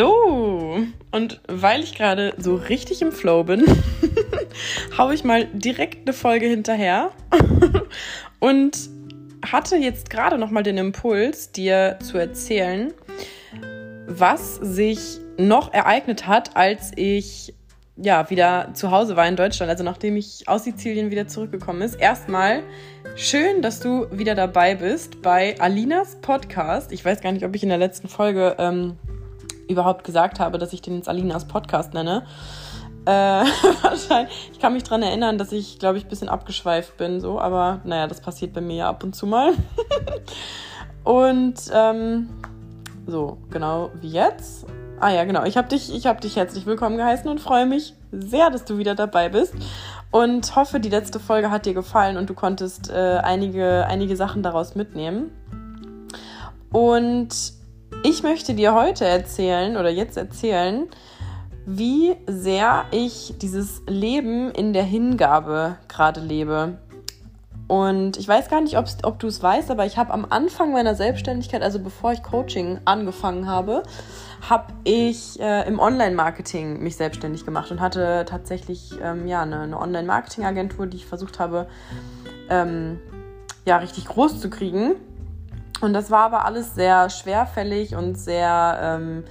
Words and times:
So, 0.00 0.78
und 1.10 1.40
weil 1.46 1.82
ich 1.82 1.94
gerade 1.94 2.32
so 2.38 2.54
richtig 2.54 3.02
im 3.02 3.12
Flow 3.12 3.44
bin, 3.44 3.66
haue 4.96 5.12
ich 5.12 5.24
mal 5.24 5.44
direkt 5.52 6.08
eine 6.08 6.14
Folge 6.14 6.46
hinterher 6.46 7.10
und 8.40 8.78
hatte 9.44 9.76
jetzt 9.76 10.08
gerade 10.08 10.38
noch 10.38 10.50
mal 10.50 10.62
den 10.62 10.78
Impuls, 10.78 11.52
dir 11.52 11.98
zu 12.02 12.16
erzählen, 12.16 12.94
was 14.06 14.54
sich 14.54 15.18
noch 15.36 15.74
ereignet 15.74 16.26
hat, 16.26 16.56
als 16.56 16.92
ich 16.96 17.52
ja 17.98 18.30
wieder 18.30 18.70
zu 18.72 18.90
Hause 18.90 19.16
war 19.16 19.28
in 19.28 19.36
Deutschland, 19.36 19.68
also 19.68 19.84
nachdem 19.84 20.16
ich 20.16 20.48
aus 20.48 20.64
Sizilien 20.64 21.10
wieder 21.10 21.28
zurückgekommen 21.28 21.82
ist. 21.82 21.96
Erstmal 21.96 22.62
schön, 23.16 23.60
dass 23.60 23.80
du 23.80 24.06
wieder 24.10 24.34
dabei 24.34 24.76
bist 24.76 25.20
bei 25.20 25.60
Alinas 25.60 26.16
Podcast. 26.22 26.90
Ich 26.90 27.04
weiß 27.04 27.20
gar 27.20 27.32
nicht, 27.32 27.44
ob 27.44 27.54
ich 27.54 27.62
in 27.62 27.68
der 27.68 27.76
letzten 27.76 28.08
Folge 28.08 28.56
ähm, 28.58 28.96
überhaupt 29.70 30.04
gesagt 30.04 30.40
habe, 30.40 30.58
dass 30.58 30.72
ich 30.72 30.82
den 30.82 30.96
jetzt 30.96 31.08
Alinas 31.08 31.46
Podcast 31.46 31.94
nenne. 31.94 32.24
Äh, 33.06 33.10
wahrscheinlich. 33.82 34.50
Ich 34.52 34.58
kann 34.58 34.72
mich 34.72 34.82
daran 34.82 35.02
erinnern, 35.02 35.38
dass 35.38 35.52
ich, 35.52 35.78
glaube 35.78 35.98
ich, 35.98 36.04
ein 36.04 36.08
bisschen 36.08 36.28
abgeschweift 36.28 36.96
bin, 36.96 37.20
so, 37.20 37.40
aber 37.40 37.80
naja, 37.84 38.06
das 38.06 38.20
passiert 38.20 38.52
bei 38.52 38.60
mir 38.60 38.76
ja 38.76 38.88
ab 38.88 39.02
und 39.04 39.14
zu 39.14 39.26
mal. 39.26 39.52
und 41.04 41.54
ähm, 41.72 42.28
so, 43.06 43.38
genau 43.50 43.90
wie 44.00 44.10
jetzt. 44.10 44.66
Ah 45.00 45.10
ja, 45.10 45.24
genau. 45.24 45.44
Ich 45.44 45.56
habe 45.56 45.68
dich, 45.68 45.94
ich 45.94 46.04
dich 46.04 46.36
herzlich 46.36 46.66
willkommen 46.66 46.98
geheißen 46.98 47.28
und 47.30 47.40
freue 47.40 47.64
mich 47.64 47.94
sehr, 48.12 48.50
dass 48.50 48.64
du 48.64 48.76
wieder 48.76 48.94
dabei 48.94 49.30
bist 49.30 49.54
und 50.10 50.54
hoffe, 50.56 50.78
die 50.80 50.90
letzte 50.90 51.20
Folge 51.20 51.50
hat 51.50 51.64
dir 51.64 51.74
gefallen 51.74 52.16
und 52.16 52.28
du 52.28 52.34
konntest 52.34 52.90
äh, 52.90 53.20
einige, 53.22 53.86
einige 53.86 54.16
Sachen 54.16 54.42
daraus 54.42 54.74
mitnehmen. 54.74 55.30
Und 56.70 57.59
ich 58.02 58.22
möchte 58.22 58.54
dir 58.54 58.74
heute 58.74 59.04
erzählen 59.04 59.76
oder 59.76 59.90
jetzt 59.90 60.16
erzählen, 60.16 60.88
wie 61.66 62.16
sehr 62.26 62.84
ich 62.90 63.34
dieses 63.40 63.82
Leben 63.86 64.50
in 64.52 64.72
der 64.72 64.84
Hingabe 64.84 65.76
gerade 65.88 66.20
lebe. 66.20 66.78
Und 67.68 68.16
ich 68.16 68.26
weiß 68.26 68.48
gar 68.48 68.60
nicht, 68.62 68.76
ob 68.76 69.18
du 69.18 69.26
es 69.28 69.42
weißt, 69.42 69.70
aber 69.70 69.86
ich 69.86 69.96
habe 69.96 70.12
am 70.12 70.26
Anfang 70.28 70.72
meiner 70.72 70.94
Selbstständigkeit, 70.96 71.62
also 71.62 71.78
bevor 71.78 72.12
ich 72.12 72.22
Coaching 72.22 72.80
angefangen 72.84 73.46
habe, 73.46 73.84
habe 74.48 74.72
ich 74.84 75.38
äh, 75.38 75.68
im 75.68 75.78
Online-Marketing 75.78 76.82
mich 76.82 76.96
selbstständig 76.96 77.44
gemacht 77.44 77.70
und 77.70 77.80
hatte 77.80 78.24
tatsächlich 78.26 78.92
ähm, 79.02 79.28
ja, 79.28 79.42
eine, 79.42 79.60
eine 79.60 79.78
Online-Marketing-Agentur, 79.78 80.86
die 80.86 80.96
ich 80.96 81.06
versucht 81.06 81.38
habe, 81.38 81.68
ähm, 82.48 82.98
ja, 83.66 83.76
richtig 83.76 84.06
groß 84.06 84.40
zu 84.40 84.50
kriegen. 84.50 84.96
Und 85.80 85.92
das 85.92 86.10
war 86.10 86.24
aber 86.24 86.44
alles 86.44 86.74
sehr 86.74 87.08
schwerfällig 87.10 87.94
und 87.94 88.16
sehr, 88.16 88.78
ähm, 88.82 89.24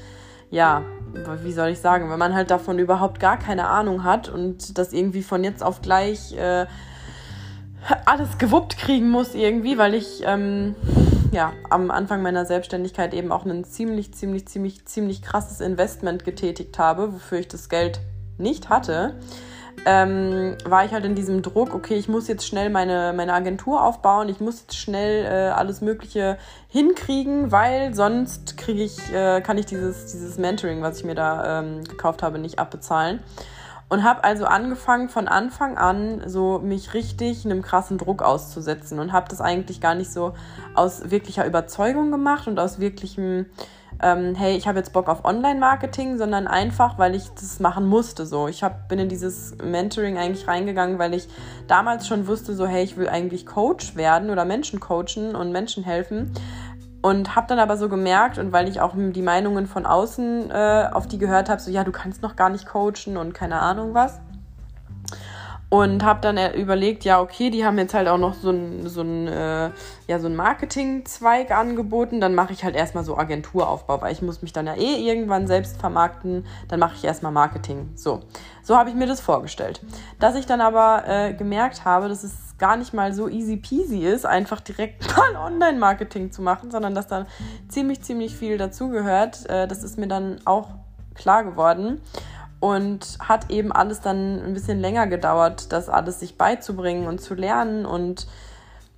ja, 0.50 0.82
wie 1.44 1.52
soll 1.52 1.70
ich 1.70 1.80
sagen, 1.80 2.10
wenn 2.10 2.20
man 2.20 2.34
halt 2.34 2.52
davon 2.52 2.80
überhaupt 2.80 3.20
gar 3.20 3.38
keine 3.38 3.68
Ahnung 3.68 4.04
hat 4.04 4.30
und 4.30 4.78
das 4.78 4.94
irgendwie 4.94 5.24
von 5.24 5.44
jetzt 5.44 5.64
auf 5.64 5.82
gleich 5.82 6.34
äh, 6.34 6.66
alles 8.06 8.38
gewuppt 8.38 8.78
kriegen 8.78 9.10
muss 9.10 9.36
irgendwie, 9.36 9.78
weil 9.78 9.94
ich 9.94 10.24
ähm, 10.26 10.76
ja 11.32 11.54
am 11.70 11.92
Anfang 11.92 12.22
meiner 12.22 12.46
Selbstständigkeit 12.46 13.14
eben 13.14 13.32
auch 13.32 13.46
ein 13.46 13.64
ziemlich, 13.64 14.14
ziemlich, 14.14 14.48
ziemlich, 14.48 14.86
ziemlich 14.86 15.22
krasses 15.22 15.62
Investment 15.62 16.26
getätigt 16.26 16.80
habe, 16.80 17.14
wofür 17.14 17.40
ich 17.40 17.48
das 17.48 17.70
Geld 17.70 18.00
nicht 18.38 18.70
hatte 18.70 19.16
ähm, 19.86 20.56
war 20.66 20.86
ich 20.86 20.92
halt 20.92 21.06
in 21.06 21.16
diesem 21.16 21.42
Druck, 21.42 21.74
okay, 21.74 21.96
ich 21.96 22.08
muss 22.08 22.28
jetzt 22.28 22.46
schnell 22.48 22.70
meine, 22.70 23.14
meine 23.16 23.34
Agentur 23.34 23.84
aufbauen, 23.84 24.30
ich 24.30 24.40
muss 24.40 24.62
jetzt 24.62 24.78
schnell 24.78 25.26
äh, 25.26 25.52
alles 25.52 25.82
Mögliche 25.82 26.38
hinkriegen, 26.68 27.52
weil 27.52 27.94
sonst 27.94 28.58
kriege 28.58 28.84
ich, 28.84 29.14
äh, 29.14 29.42
kann 29.42 29.58
ich 29.58 29.66
dieses, 29.66 30.08
dieses 30.08 30.38
Mentoring, 30.38 30.82
was 30.82 31.00
ich 31.00 31.06
mir 31.06 31.16
da 31.16 31.60
ähm, 31.60 31.84
gekauft 31.84 32.24
habe, 32.24 32.40
nicht 32.40 32.60
abbezahlen. 32.60 33.20
Und 33.92 34.04
habe 34.04 34.24
also 34.24 34.46
angefangen 34.46 35.10
von 35.10 35.28
Anfang 35.28 35.78
an 35.78 36.22
so 36.28 36.60
mich 36.60 36.94
richtig 36.94 37.44
einem 37.44 37.64
krassen 37.64 37.98
Druck 37.98 38.22
auszusetzen 38.22 39.00
und 39.00 39.12
habe 39.12 39.28
das 39.30 39.42
eigentlich 39.42 39.82
gar 39.82 39.96
nicht 39.96 40.12
so 40.12 40.34
aus 40.76 41.10
wirklicher 41.10 41.44
Überzeugung 41.48 42.12
gemacht 42.12 42.48
und 42.48 42.60
aus 42.60 42.80
wirklichem 42.80 43.48
ähm, 44.02 44.36
hey, 44.36 44.56
ich 44.56 44.68
habe 44.68 44.80
jetzt 44.80 44.94
Bock 44.94 45.08
auf 45.08 45.26
Online-Marketing, 45.26 46.18
sondern 46.18 46.48
einfach, 46.48 46.98
weil 46.98 47.16
ich 47.16 47.30
das 47.30 47.60
machen 47.60 47.86
musste. 47.86 48.26
So, 48.26 48.48
ich 48.48 48.64
hab, 48.64 48.88
bin 48.88 49.00
in 49.00 49.10
dieses 49.10 49.58
Mentoring 49.64 50.18
eigentlich 50.18 50.48
reingegangen, 50.48 51.00
weil 51.00 51.14
ich 51.14 51.28
damals 51.68 52.08
schon 52.08 52.28
wusste, 52.28 52.54
so, 52.54 52.66
hey, 52.66 52.84
ich 52.84 52.98
will 52.98 53.10
eigentlich 53.10 53.46
Coach 53.46 53.96
werden 53.96 54.30
oder 54.30 54.46
Menschen 54.46 54.80
coachen 54.80 55.36
und 55.36 55.52
Menschen 55.52 55.84
helfen. 55.84 56.32
Und 57.02 57.36
habe 57.36 57.48
dann 57.48 57.60
aber 57.60 57.78
so 57.78 57.88
gemerkt, 57.88 58.38
und 58.38 58.52
weil 58.52 58.68
ich 58.68 58.82
auch 58.82 58.94
die 58.96 59.22
Meinungen 59.22 59.68
von 59.68 59.86
außen 59.86 60.52
äh, 60.52 60.90
auf 60.92 61.08
die 61.08 61.18
gehört 61.18 61.48
habe, 61.50 61.62
so, 61.62 61.72
ja, 61.72 61.84
du 61.84 61.92
kannst 61.92 62.22
noch 62.22 62.36
gar 62.36 62.50
nicht 62.50 62.66
coachen 62.66 63.16
und 63.18 63.34
keine 63.34 63.62
Ahnung 63.62 63.94
was 63.94 64.20
und 65.70 66.04
habe 66.04 66.20
dann 66.22 66.54
überlegt, 66.56 67.06
ja, 67.06 67.22
okay, 67.22 67.52
die 67.52 67.64
haben 67.64 67.78
jetzt 67.78 67.94
halt 67.94 68.08
auch 68.08 68.18
noch 68.18 68.34
so 68.34 68.50
ein, 68.50 68.90
so 68.90 69.02
ein, 69.02 69.28
äh, 69.28 69.70
ja, 70.08 70.20
so 70.20 70.28
ein 70.28 70.36
Marketingzweig 70.36 71.52
angeboten. 71.52 72.20
Dann 72.20 72.34
mache 72.34 72.54
ich 72.54 72.64
halt 72.64 72.76
erstmal 72.76 73.04
so 73.04 73.16
Agenturaufbau, 73.16 74.02
weil 74.02 74.12
ich 74.12 74.24
muss 74.24 74.42
mich 74.42 74.52
dann 74.52 74.66
ja 74.66 74.74
eh 74.74 74.96
irgendwann 75.08 75.46
selbst 75.46 75.80
vermarkten. 75.80 76.46
Dann 76.70 76.80
mache 76.80 76.96
ich 76.96 77.04
erstmal 77.04 77.32
Marketing. 77.32 77.92
So, 77.94 78.22
so 78.64 78.78
habe 78.78 78.90
ich 78.90 78.96
mir 78.96 79.06
das 79.06 79.22
vorgestellt. 79.22 79.82
Dass 80.20 80.36
ich 80.36 80.48
dann 80.48 80.60
aber 80.60 81.04
äh, 81.08 81.34
gemerkt 81.34 81.86
habe, 81.86 82.10
dass 82.10 82.24
es 82.24 82.58
gar 82.58 82.76
nicht 82.76 82.96
mal 82.96 83.14
so 83.14 83.30
easy 83.30 83.56
peasy 83.56 84.00
ist, 84.00 84.26
einfach 84.26 84.62
direkt 84.62 85.06
mal 85.18 85.36
Online-Marketing 85.36 86.32
zu 86.32 86.42
machen, 86.42 86.72
sondern 86.72 86.96
dass 86.96 87.06
da 87.06 87.28
ziemlich, 87.68 88.02
ziemlich 88.02 88.36
viel 88.36 88.58
dazugehört. 88.58 89.48
Äh, 89.48 89.68
das 89.68 89.84
ist 89.84 90.00
mir 90.00 90.08
dann 90.08 90.40
auch 90.46 90.70
klar 91.14 91.44
geworden 91.44 92.02
und 92.60 93.18
hat 93.20 93.50
eben 93.50 93.72
alles 93.72 94.02
dann 94.02 94.42
ein 94.42 94.54
bisschen 94.54 94.80
länger 94.80 95.08
gedauert, 95.08 95.72
das 95.72 95.90
alles 95.90 96.20
sich 96.20 96.38
beizubringen 96.38 97.08
und 97.08 97.22
zu 97.22 97.34
lernen. 97.34 97.86
Und 97.86 98.28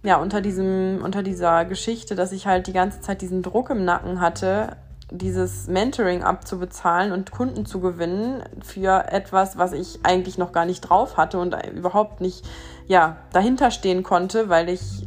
ja, 0.04 0.18
unter 0.18 0.42
diesem, 0.42 1.02
unter 1.04 1.22
dieser 1.22 1.66
Geschichte, 1.66 2.16
dass 2.16 2.32
ich 2.32 2.48
halt 2.48 2.68
die 2.68 2.74
ganze 2.74 3.02
Zeit 3.02 3.22
diesen 3.22 3.44
Druck 3.44 3.70
im 3.70 3.86
Nacken 3.86 4.20
hatte, 4.20 4.78
dieses 5.12 5.68
Mentoring 5.68 6.24
abzubezahlen 6.24 7.12
und 7.12 7.32
Kunden 7.32 7.66
zu 7.66 7.82
gewinnen 7.82 8.44
für 8.64 9.12
etwas, 9.12 9.58
was 9.58 9.74
ich 9.74 10.00
eigentlich 10.04 10.38
noch 10.38 10.54
gar 10.54 10.66
nicht 10.66 10.82
drauf 10.82 11.18
hatte 11.18 11.38
und 11.38 11.56
überhaupt 11.68 12.22
nicht, 12.22 12.48
ja, 12.88 13.18
dahinter 13.34 13.72
stehen 13.72 14.04
konnte, 14.04 14.50
weil 14.50 14.70
ich 14.70 15.06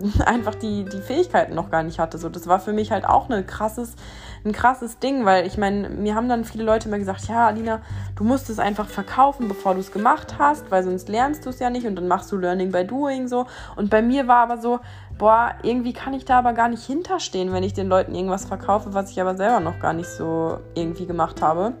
einfach 0.26 0.54
die, 0.54 0.84
die 0.84 1.00
Fähigkeiten 1.00 1.54
noch 1.54 1.70
gar 1.70 1.82
nicht 1.82 1.98
hatte. 1.98 2.18
So, 2.18 2.28
das 2.28 2.46
war 2.46 2.60
für 2.60 2.72
mich 2.72 2.90
halt 2.90 3.04
auch 3.04 3.28
ein 3.30 3.46
krasses 3.46 3.96
ein 4.44 4.52
krasses 4.52 4.98
Ding, 4.98 5.24
weil 5.24 5.46
ich 5.46 5.58
meine, 5.58 5.88
mir 5.88 6.14
haben 6.14 6.28
dann 6.28 6.44
viele 6.44 6.64
Leute 6.64 6.88
immer 6.88 6.98
gesagt, 6.98 7.28
ja, 7.28 7.46
Alina, 7.46 7.80
du 8.16 8.24
musst 8.24 8.48
es 8.48 8.58
einfach 8.58 8.88
verkaufen, 8.88 9.48
bevor 9.48 9.74
du 9.74 9.80
es 9.80 9.92
gemacht 9.92 10.36
hast, 10.38 10.70
weil 10.70 10.82
sonst 10.82 11.08
lernst 11.08 11.44
du 11.44 11.50
es 11.50 11.58
ja 11.58 11.68
nicht 11.68 11.86
und 11.86 11.96
dann 11.96 12.08
machst 12.08 12.32
du 12.32 12.36
Learning 12.36 12.72
by 12.72 12.86
Doing 12.86 13.28
so. 13.28 13.46
Und 13.76 13.90
bei 13.90 14.00
mir 14.00 14.28
war 14.28 14.38
aber 14.38 14.58
so, 14.58 14.80
boah, 15.18 15.52
irgendwie 15.62 15.92
kann 15.92 16.14
ich 16.14 16.24
da 16.24 16.38
aber 16.38 16.54
gar 16.54 16.68
nicht 16.68 16.84
hinterstehen, 16.84 17.52
wenn 17.52 17.62
ich 17.62 17.74
den 17.74 17.88
Leuten 17.88 18.14
irgendwas 18.14 18.46
verkaufe, 18.46 18.94
was 18.94 19.10
ich 19.10 19.20
aber 19.20 19.36
selber 19.36 19.60
noch 19.60 19.78
gar 19.78 19.92
nicht 19.92 20.08
so 20.08 20.58
irgendwie 20.74 21.06
gemacht 21.06 21.42
habe. 21.42 21.74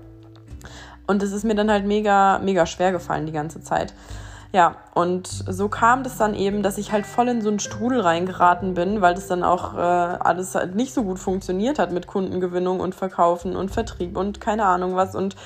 Und 1.06 1.22
es 1.22 1.32
ist 1.32 1.44
mir 1.44 1.54
dann 1.54 1.70
halt 1.70 1.86
mega, 1.86 2.38
mega 2.40 2.66
schwer 2.66 2.92
gefallen 2.92 3.26
die 3.26 3.32
ganze 3.32 3.62
Zeit. 3.62 3.94
Ja, 4.52 4.76
und 4.94 5.28
so 5.28 5.68
kam 5.68 6.02
das 6.02 6.16
dann 6.16 6.34
eben, 6.34 6.64
dass 6.64 6.76
ich 6.76 6.90
halt 6.90 7.06
voll 7.06 7.28
in 7.28 7.40
so 7.40 7.48
einen 7.48 7.60
Strudel 7.60 8.00
reingeraten 8.00 8.74
bin, 8.74 9.00
weil 9.00 9.14
das 9.14 9.28
dann 9.28 9.44
auch 9.44 9.74
äh, 9.74 9.78
alles 9.78 10.56
halt 10.56 10.74
nicht 10.74 10.92
so 10.92 11.04
gut 11.04 11.20
funktioniert 11.20 11.78
hat 11.78 11.92
mit 11.92 12.08
Kundengewinnung 12.08 12.80
und 12.80 12.96
Verkaufen 12.96 13.54
und 13.54 13.70
Vertrieb 13.70 14.16
und 14.16 14.40
keine 14.40 14.64
Ahnung 14.64 14.96
was. 14.96 15.14
Und 15.14 15.36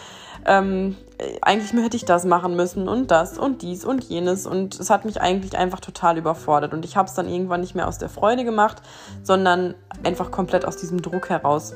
ähm, 0.47 0.97
eigentlich 1.43 1.73
hätte 1.85 1.99
ich 1.99 2.07
das 2.07 2.25
machen 2.25 2.57
müssen 2.57 2.89
und 2.89 3.11
das 3.11 3.37
und 3.37 3.61
dies 3.61 3.85
und 3.85 4.05
jenes. 4.05 4.47
Und 4.47 4.81
es 4.81 4.89
hat 4.89 5.05
mich 5.05 5.21
eigentlich 5.21 5.59
einfach 5.59 5.81
total 5.81 6.17
überfordert. 6.17 6.73
Und 6.73 6.87
ich 6.87 6.97
habe 6.97 7.07
es 7.07 7.15
dann 7.15 7.29
irgendwann 7.29 7.61
nicht 7.61 7.75
mehr 7.75 7.89
aus 7.89 7.99
der 7.99 8.09
Freude 8.09 8.45
gemacht, 8.45 8.81
sondern 9.23 9.75
einfach 10.03 10.31
komplett 10.31 10.65
aus 10.65 10.79
diesem 10.79 11.03
Druck 11.03 11.29
heraus. 11.29 11.75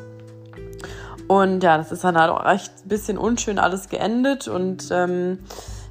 Und 1.26 1.62
ja, 1.62 1.76
das 1.76 1.92
ist 1.92 2.04
dann 2.04 2.18
halt 2.18 2.30
auch 2.30 2.46
echt 2.46 2.72
ein 2.86 2.88
bisschen 2.88 3.18
unschön 3.18 3.58
alles 3.58 3.90
geendet 3.90 4.48
und 4.48 4.88
ähm, 4.90 5.40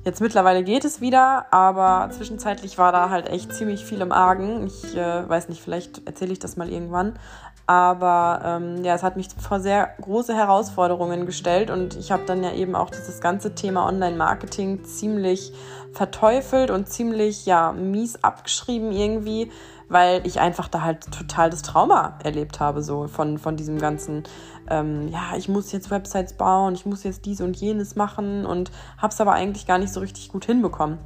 Jetzt 0.08 0.22
mittlerweile 0.22 0.64
geht 0.64 0.86
es 0.86 1.02
wieder, 1.02 1.48
aber 1.52 2.10
zwischenzeitlich 2.14 2.78
war 2.78 2.94
da 2.94 3.10
halt 3.10 3.28
echt 3.28 3.54
ziemlich 3.54 3.84
viel 3.84 4.00
im 4.00 4.14
Argen. 4.14 4.66
Ich 4.66 4.96
äh, 4.96 5.28
weiß 5.28 5.50
nicht, 5.50 5.62
vielleicht 5.62 6.08
erzähle 6.08 6.32
ich 6.32 6.40
das 6.40 6.56
mal 6.56 6.72
irgendwann. 6.72 7.20
Aber 7.66 8.40
ähm, 8.46 8.86
ja, 8.86 8.96
es 8.96 9.04
hat 9.04 9.18
mich 9.18 9.28
vor 9.38 9.60
sehr 9.60 9.90
große 10.00 10.34
Herausforderungen 10.34 11.26
gestellt 11.26 11.70
und 11.70 11.98
ich 11.98 12.14
habe 12.14 12.24
dann 12.26 12.42
ja 12.42 12.54
eben 12.54 12.74
auch 12.74 12.90
dieses 12.90 13.20
ganze 13.20 13.54
Thema 13.54 13.86
Online-Marketing 13.86 14.86
ziemlich 14.86 15.52
verteufelt 15.92 16.72
und 16.72 16.88
ziemlich 16.88 17.46
ja 17.46 17.74
mies 17.74 18.24
abgeschrieben 18.24 18.94
irgendwie, 18.94 19.52
weil 19.90 20.26
ich 20.26 20.40
einfach 20.40 20.68
da 20.68 20.82
halt 20.82 21.12
total 21.12 21.50
das 21.50 21.62
Trauma 21.62 22.20
erlebt 22.24 22.60
habe, 22.60 22.82
so 22.84 23.08
von, 23.08 23.38
von 23.38 23.56
diesem 23.56 23.80
ganzen, 23.80 24.24
ähm, 24.70 25.08
ja, 25.08 25.36
ich 25.38 25.48
muss 25.50 25.72
jetzt 25.72 25.92
Websites 25.92 26.34
bauen, 26.34 26.74
ich 26.74 26.86
muss 26.86 27.04
jetzt 27.04 27.26
dies 27.26 27.42
und 27.42 27.58
jenes 27.58 27.96
machen 27.96 28.46
und 28.46 28.72
habe 28.98 29.14
es 29.14 29.22
aber 29.22 29.34
eigentlich 29.34 29.66
gar 29.66 29.78
nicht 29.78 29.94
so 29.94 30.00
richtig 30.00 30.30
gut 30.30 30.46
hinbekommen. 30.46 30.98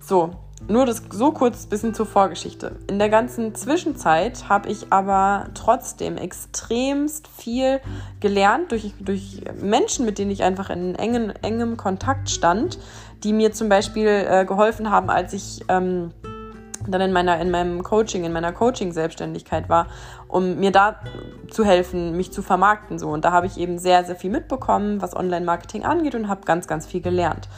So, 0.00 0.30
nur 0.68 0.86
das 0.86 1.02
so 1.10 1.30
kurz 1.30 1.66
bisschen 1.66 1.94
zur 1.94 2.06
Vorgeschichte. 2.06 2.76
In 2.88 2.98
der 2.98 3.08
ganzen 3.08 3.54
Zwischenzeit 3.54 4.48
habe 4.48 4.68
ich 4.68 4.92
aber 4.92 5.46
trotzdem 5.54 6.16
extremst 6.16 7.28
viel 7.28 7.80
gelernt 8.20 8.72
durch, 8.72 8.92
durch 8.98 9.42
Menschen, 9.60 10.04
mit 10.04 10.18
denen 10.18 10.30
ich 10.30 10.42
einfach 10.42 10.70
in 10.70 10.94
engen, 10.94 11.30
engem 11.42 11.76
Kontakt 11.76 12.30
stand, 12.30 12.78
die 13.22 13.32
mir 13.32 13.52
zum 13.52 13.68
Beispiel 13.68 14.08
äh, 14.08 14.44
geholfen 14.44 14.90
haben, 14.90 15.10
als 15.10 15.32
ich 15.32 15.64
ähm, 15.68 16.12
dann 16.86 17.00
in 17.00 17.12
meiner 17.12 17.40
in 17.40 17.50
meinem 17.50 17.82
Coaching, 17.82 18.24
in 18.24 18.32
meiner 18.32 18.52
Coaching-Selbstständigkeit 18.52 19.68
war, 19.68 19.86
um 20.28 20.58
mir 20.58 20.72
da 20.72 21.00
zu 21.50 21.64
helfen, 21.64 22.16
mich 22.16 22.32
zu 22.32 22.42
vermarkten 22.42 22.98
so. 22.98 23.08
Und 23.08 23.24
da 23.24 23.32
habe 23.32 23.46
ich 23.46 23.58
eben 23.58 23.78
sehr, 23.78 24.04
sehr 24.04 24.16
viel 24.16 24.30
mitbekommen, 24.30 25.02
was 25.02 25.14
Online-Marketing 25.16 25.84
angeht 25.84 26.14
und 26.14 26.28
habe 26.28 26.42
ganz, 26.44 26.66
ganz 26.66 26.86
viel 26.86 27.00
gelernt 27.00 27.48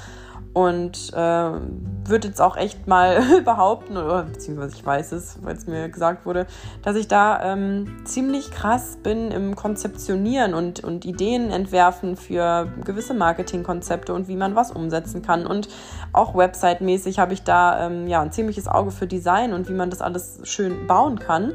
und 0.54 1.12
äh, 1.12 1.16
würde 1.16 2.28
jetzt 2.28 2.40
auch 2.40 2.56
echt 2.56 2.86
mal 2.86 3.20
behaupten, 3.44 3.96
oder 3.96 4.22
beziehungsweise 4.22 4.76
ich 4.76 4.86
weiß 4.86 5.12
es, 5.12 5.36
weil 5.42 5.56
es 5.56 5.66
mir 5.66 5.88
gesagt 5.88 6.24
wurde, 6.24 6.46
dass 6.82 6.96
ich 6.96 7.08
da 7.08 7.42
ähm, 7.52 8.04
ziemlich 8.04 8.52
krass 8.52 8.98
bin 9.02 9.32
im 9.32 9.56
Konzeptionieren 9.56 10.54
und, 10.54 10.82
und 10.82 11.04
Ideen 11.04 11.50
entwerfen 11.50 12.16
für 12.16 12.68
gewisse 12.84 13.14
Marketingkonzepte 13.14 14.14
und 14.14 14.28
wie 14.28 14.36
man 14.36 14.54
was 14.54 14.70
umsetzen 14.70 15.22
kann. 15.22 15.44
Und 15.44 15.68
auch 16.12 16.36
website-mäßig 16.36 17.18
habe 17.18 17.34
ich 17.34 17.42
da 17.42 17.86
ähm, 17.86 18.06
ja, 18.06 18.22
ein 18.22 18.30
ziemliches 18.30 18.68
Auge 18.68 18.92
für 18.92 19.08
Design 19.08 19.52
und 19.52 19.68
wie 19.68 19.74
man 19.74 19.90
das 19.90 20.00
alles 20.00 20.38
schön 20.44 20.86
bauen 20.86 21.18
kann. 21.18 21.52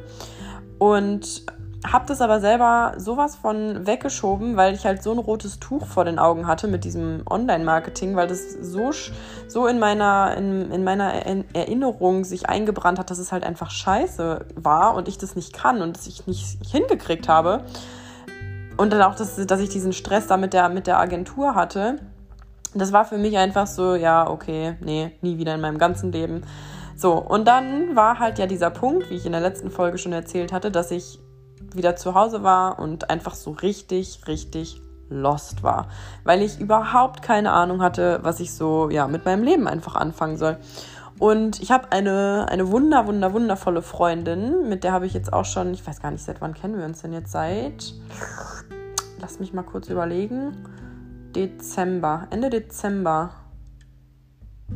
Und 0.77 1.45
habe 1.87 2.05
das 2.07 2.19
aber 2.21 2.41
selber 2.41 2.93
sowas 2.97 3.35
von 3.35 3.87
weggeschoben, 3.87 4.57
weil 4.57 4.73
ich 4.73 4.85
halt 4.85 5.01
so 5.01 5.11
ein 5.11 5.17
rotes 5.17 5.59
Tuch 5.59 5.85
vor 5.85 6.03
den 6.03 6.19
Augen 6.19 6.45
hatte 6.45 6.67
mit 6.67 6.83
diesem 6.83 7.23
Online-Marketing, 7.29 8.15
weil 8.15 8.27
das 8.27 8.51
so, 8.51 8.91
so 9.47 9.65
in 9.65 9.79
meiner, 9.79 10.35
in, 10.35 10.71
in 10.71 10.83
meiner 10.83 11.13
Erinnerung 11.53 12.25
sich 12.25 12.49
eingebrannt 12.49 12.99
hat, 12.99 13.09
dass 13.09 13.17
es 13.17 13.31
halt 13.31 13.45
einfach 13.45 13.71
scheiße 13.71 14.45
war 14.55 14.95
und 14.95 15.07
ich 15.07 15.17
das 15.17 15.35
nicht 15.35 15.53
kann 15.53 15.81
und 15.81 15.95
dass 15.95 16.07
ich 16.07 16.27
nicht 16.27 16.57
hingekriegt 16.69 17.29
habe. 17.29 17.63
Und 18.75 18.91
dann 18.91 19.01
auch, 19.01 19.15
dass, 19.15 19.35
dass 19.45 19.59
ich 19.61 19.69
diesen 19.69 19.93
Stress 19.93 20.27
da 20.27 20.37
mit 20.37 20.53
der, 20.53 20.69
mit 20.69 20.85
der 20.87 20.99
Agentur 20.99 21.55
hatte. 21.55 21.97
Das 22.73 22.91
war 22.91 23.05
für 23.05 23.17
mich 23.17 23.37
einfach 23.37 23.67
so, 23.67 23.95
ja, 23.95 24.29
okay, 24.29 24.75
nee, 24.81 25.11
nie 25.21 25.37
wieder 25.37 25.55
in 25.55 25.61
meinem 25.61 25.77
ganzen 25.77 26.11
Leben. 26.11 26.43
So, 26.95 27.13
und 27.13 27.47
dann 27.47 27.95
war 27.95 28.19
halt 28.19 28.37
ja 28.37 28.47
dieser 28.47 28.69
Punkt, 28.69 29.09
wie 29.09 29.15
ich 29.15 29.25
in 29.25 29.31
der 29.31 29.41
letzten 29.41 29.71
Folge 29.71 29.97
schon 29.97 30.11
erzählt 30.11 30.51
hatte, 30.51 30.69
dass 30.69 30.91
ich 30.91 31.19
wieder 31.75 31.95
zu 31.95 32.15
Hause 32.15 32.43
war 32.43 32.79
und 32.79 33.09
einfach 33.09 33.35
so 33.35 33.51
richtig, 33.51 34.21
richtig 34.27 34.81
lost 35.09 35.63
war, 35.63 35.87
weil 36.23 36.41
ich 36.41 36.59
überhaupt 36.59 37.21
keine 37.21 37.51
Ahnung 37.51 37.81
hatte, 37.81 38.19
was 38.21 38.39
ich 38.39 38.53
so 38.53 38.89
ja 38.89 39.07
mit 39.07 39.25
meinem 39.25 39.43
Leben 39.43 39.67
einfach 39.67 39.95
anfangen 39.95 40.37
soll. 40.37 40.57
Und 41.17 41.61
ich 41.61 41.71
habe 41.71 41.91
eine, 41.91 42.45
eine 42.49 42.71
wunder, 42.71 43.05
wunder, 43.05 43.33
wundervolle 43.33 43.81
Freundin, 43.81 44.69
mit 44.69 44.85
der 44.85 44.93
habe 44.93 45.05
ich 45.05 45.13
jetzt 45.13 45.33
auch 45.33 45.43
schon, 45.43 45.73
ich 45.73 45.85
weiß 45.85 46.01
gar 46.01 46.11
nicht, 46.11 46.23
seit 46.23 46.39
wann 46.39 46.53
kennen 46.53 46.77
wir 46.77 46.85
uns 46.85 47.01
denn 47.01 47.11
jetzt? 47.11 47.33
Seit, 47.33 47.93
lass 49.19 49.39
mich 49.39 49.51
mal 49.51 49.63
kurz 49.63 49.89
überlegen, 49.89 50.55
Dezember, 51.35 52.27
Ende 52.29 52.49
Dezember. 52.49 53.31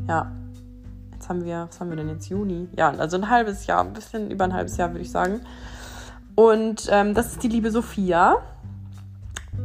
Ja, 0.09 0.33
jetzt 1.13 1.29
haben 1.29 1.45
wir, 1.45 1.67
was 1.69 1.79
haben 1.79 1.89
wir 1.89 1.97
denn 1.97 2.09
jetzt? 2.09 2.27
Juni? 2.27 2.67
Ja, 2.75 2.89
also 2.89 3.15
ein 3.15 3.29
halbes 3.29 3.65
Jahr, 3.65 3.81
ein 3.81 3.93
bisschen 3.93 4.29
über 4.29 4.43
ein 4.43 4.53
halbes 4.53 4.75
Jahr 4.75 4.91
würde 4.91 5.01
ich 5.01 5.11
sagen. 5.11 5.41
Und 6.35 6.87
ähm, 6.91 7.13
das 7.13 7.27
ist 7.27 7.43
die 7.43 7.47
liebe 7.47 7.71
Sophia. 7.71 8.37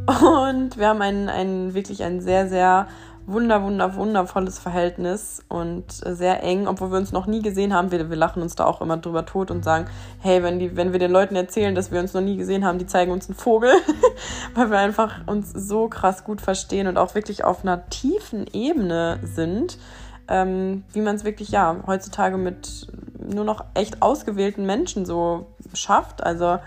Und 0.07 0.79
wir 0.79 0.89
haben 0.89 1.03
ein, 1.03 1.29
ein 1.29 1.75
wirklich 1.75 2.03
ein 2.03 2.21
sehr, 2.21 2.49
sehr 2.49 2.89
wunder, 3.29 3.63
wunder, 3.63 3.95
wundervolles 3.95 4.59
Verhältnis 4.59 5.45
und 5.49 5.85
sehr 5.93 6.43
eng, 6.43 6.67
obwohl 6.67 6.91
wir 6.91 6.99
uns 6.99 7.13
noch 7.13 7.27
nie 7.27 7.43
gesehen 7.43 7.75
haben. 7.75 7.91
Wir, 7.91 8.09
wir 8.09 8.17
lachen 8.17 8.43
uns 8.43 8.55
da 8.55 8.65
auch 8.65 8.81
immer 8.81 8.97
drüber 8.97 9.27
tot 9.27 9.51
und 9.51 9.63
sagen, 9.63 9.87
hey, 10.21 10.43
wenn, 10.43 10.59
die, 10.59 10.77
wenn 10.77 10.93
wir 10.93 10.99
den 10.99 11.13
Leuten 11.13 11.37
erzählen, 11.37 11.75
dass 11.75 11.93
wir 11.93 12.01
uns 12.01 12.15
noch 12.15 12.23
nie 12.23 12.37
gesehen 12.37 12.65
haben, 12.65 12.79
die 12.79 12.87
zeigen 12.87 13.13
uns 13.13 13.29
einen 13.29 13.37
Vogel, 13.37 13.71
weil 14.55 14.71
wir 14.71 14.79
einfach 14.79 15.27
uns 15.27 15.53
so 15.53 15.89
krass 15.89 16.25
gut 16.25 16.41
verstehen 16.41 16.87
und 16.87 16.97
auch 16.97 17.15
wirklich 17.15 17.45
auf 17.45 17.63
einer 17.63 17.89
tiefen 17.91 18.47
Ebene 18.53 19.21
sind, 19.23 19.79
ähm, 20.29 20.85
wie 20.93 21.01
man 21.01 21.17
es 21.17 21.25
wirklich, 21.25 21.51
ja, 21.51 21.77
heutzutage 21.87 22.37
mit 22.37 22.89
nur 23.19 23.45
noch 23.45 23.65
echt 23.75 24.03
ausgewählten 24.03 24.67
Menschen 24.67 25.07
so 25.07 25.47
schafft. 25.75 26.23
Also 26.23 26.59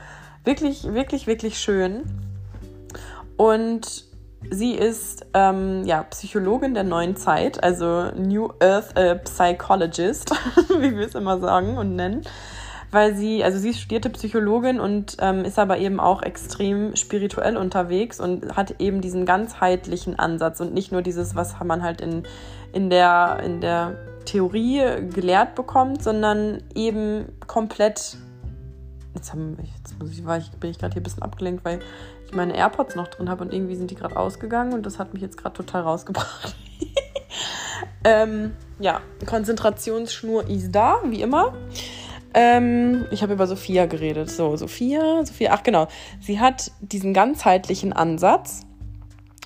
wirklich, 0.44 0.94
wirklich, 0.94 1.28
wirklich 1.28 1.58
schön. 1.58 2.04
Und 3.38 4.06
sie 4.50 4.74
ist 4.74 5.26
ähm, 5.34 5.84
ja, 5.86 6.04
Psychologin 6.04 6.74
der 6.74 6.84
neuen 6.84 7.16
Zeit, 7.16 7.64
also 7.64 8.12
New 8.16 8.50
Earth 8.60 8.98
äh, 8.98 9.16
Psychologist, 9.16 10.32
wie 10.80 10.96
wir 10.96 11.06
es 11.06 11.16
immer 11.16 11.40
sagen 11.40 11.78
und 11.78 11.96
nennen. 11.96 12.22
Weil 12.94 13.16
sie, 13.16 13.42
also 13.42 13.58
sie 13.58 13.74
studierte 13.74 14.10
Psychologin 14.10 14.82
und 14.82 15.16
ähm, 15.22 15.46
ist 15.46 15.58
aber 15.58 15.78
eben 15.78 16.02
auch 16.02 16.24
extrem 16.24 16.94
spirituell 16.98 17.56
unterwegs 17.56 18.20
und 18.20 18.58
hat 18.58 18.76
eben 18.80 19.00
diesen 19.00 19.26
ganzheitlichen 19.26 20.20
Ansatz 20.20 20.60
und 20.60 20.74
nicht 20.74 20.92
nur 20.92 21.02
dieses, 21.02 21.34
was 21.34 21.56
man 21.64 21.84
halt 21.84 22.02
in, 22.02 22.24
in 22.74 22.90
der, 22.90 23.42
in 23.44 23.62
der 23.62 23.98
Theorie 24.26 24.82
gelehrt 25.10 25.56
bekommt, 25.56 26.04
sondern 26.04 26.64
eben 26.76 27.26
komplett. 27.48 28.18
Jetzt, 29.14 29.34
haben, 29.34 29.58
jetzt 29.78 30.00
muss 30.00 30.12
ich, 30.12 30.26
war 30.26 30.38
ich, 30.38 30.50
bin 30.52 30.70
ich 30.72 30.80
gerade 30.80 30.94
hier 30.94 31.02
ein 31.02 31.04
bisschen 31.04 31.22
abgelenkt, 31.22 31.66
weil 31.66 31.80
ich 32.26 32.34
meine 32.34 32.56
AirPods 32.56 32.96
noch 32.96 33.10
drin 33.10 33.30
habe 33.30 33.44
und 33.44 33.54
irgendwie 33.54 33.76
sind 33.76 33.92
die 33.92 33.96
gerade 33.96 34.16
ausgegangen 34.16 34.74
und 34.74 34.86
das 34.86 35.00
hat 35.00 35.14
mich 35.14 35.22
jetzt 35.22 35.38
gerade 35.38 35.54
total 35.54 35.82
rausgebracht. 35.82 36.56
ähm, 38.06 38.54
ja, 38.80 39.02
Konzentrationsschnur 39.26 40.50
ist 40.50 40.72
da, 40.72 41.00
wie 41.06 41.22
immer. 41.22 41.54
Ähm, 42.34 43.06
ich 43.12 43.22
habe 43.22 43.34
über 43.34 43.48
Sophia 43.48 43.86
geredet. 43.86 44.30
So, 44.32 44.56
Sophia, 44.56 45.26
Sophia, 45.26 45.52
ach 45.54 45.64
genau. 45.64 45.88
Sie 46.22 46.40
hat 46.40 46.72
diesen 46.80 47.14
ganzheitlichen 47.14 47.92
Ansatz, 47.92 48.62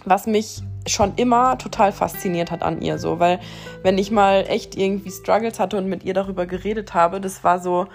was 0.03 0.27
mich 0.27 0.61
schon 0.87 1.13
immer 1.15 1.57
total 1.57 1.91
fasziniert 1.91 2.51
hat 2.51 2.61
an 2.63 2.81
ihr 2.81 2.97
so, 2.97 3.19
weil 3.19 3.39
wenn 3.83 3.97
ich 3.97 4.11
mal 4.11 4.45
echt 4.47 4.75
irgendwie 4.75 5.11
Struggles 5.11 5.59
hatte 5.59 5.77
und 5.77 5.87
mit 5.87 6.03
ihr 6.03 6.13
darüber 6.13 6.45
geredet 6.45 6.93
habe, 6.93 7.19
das 7.21 7.43
war 7.43 7.59
so, 7.59 7.87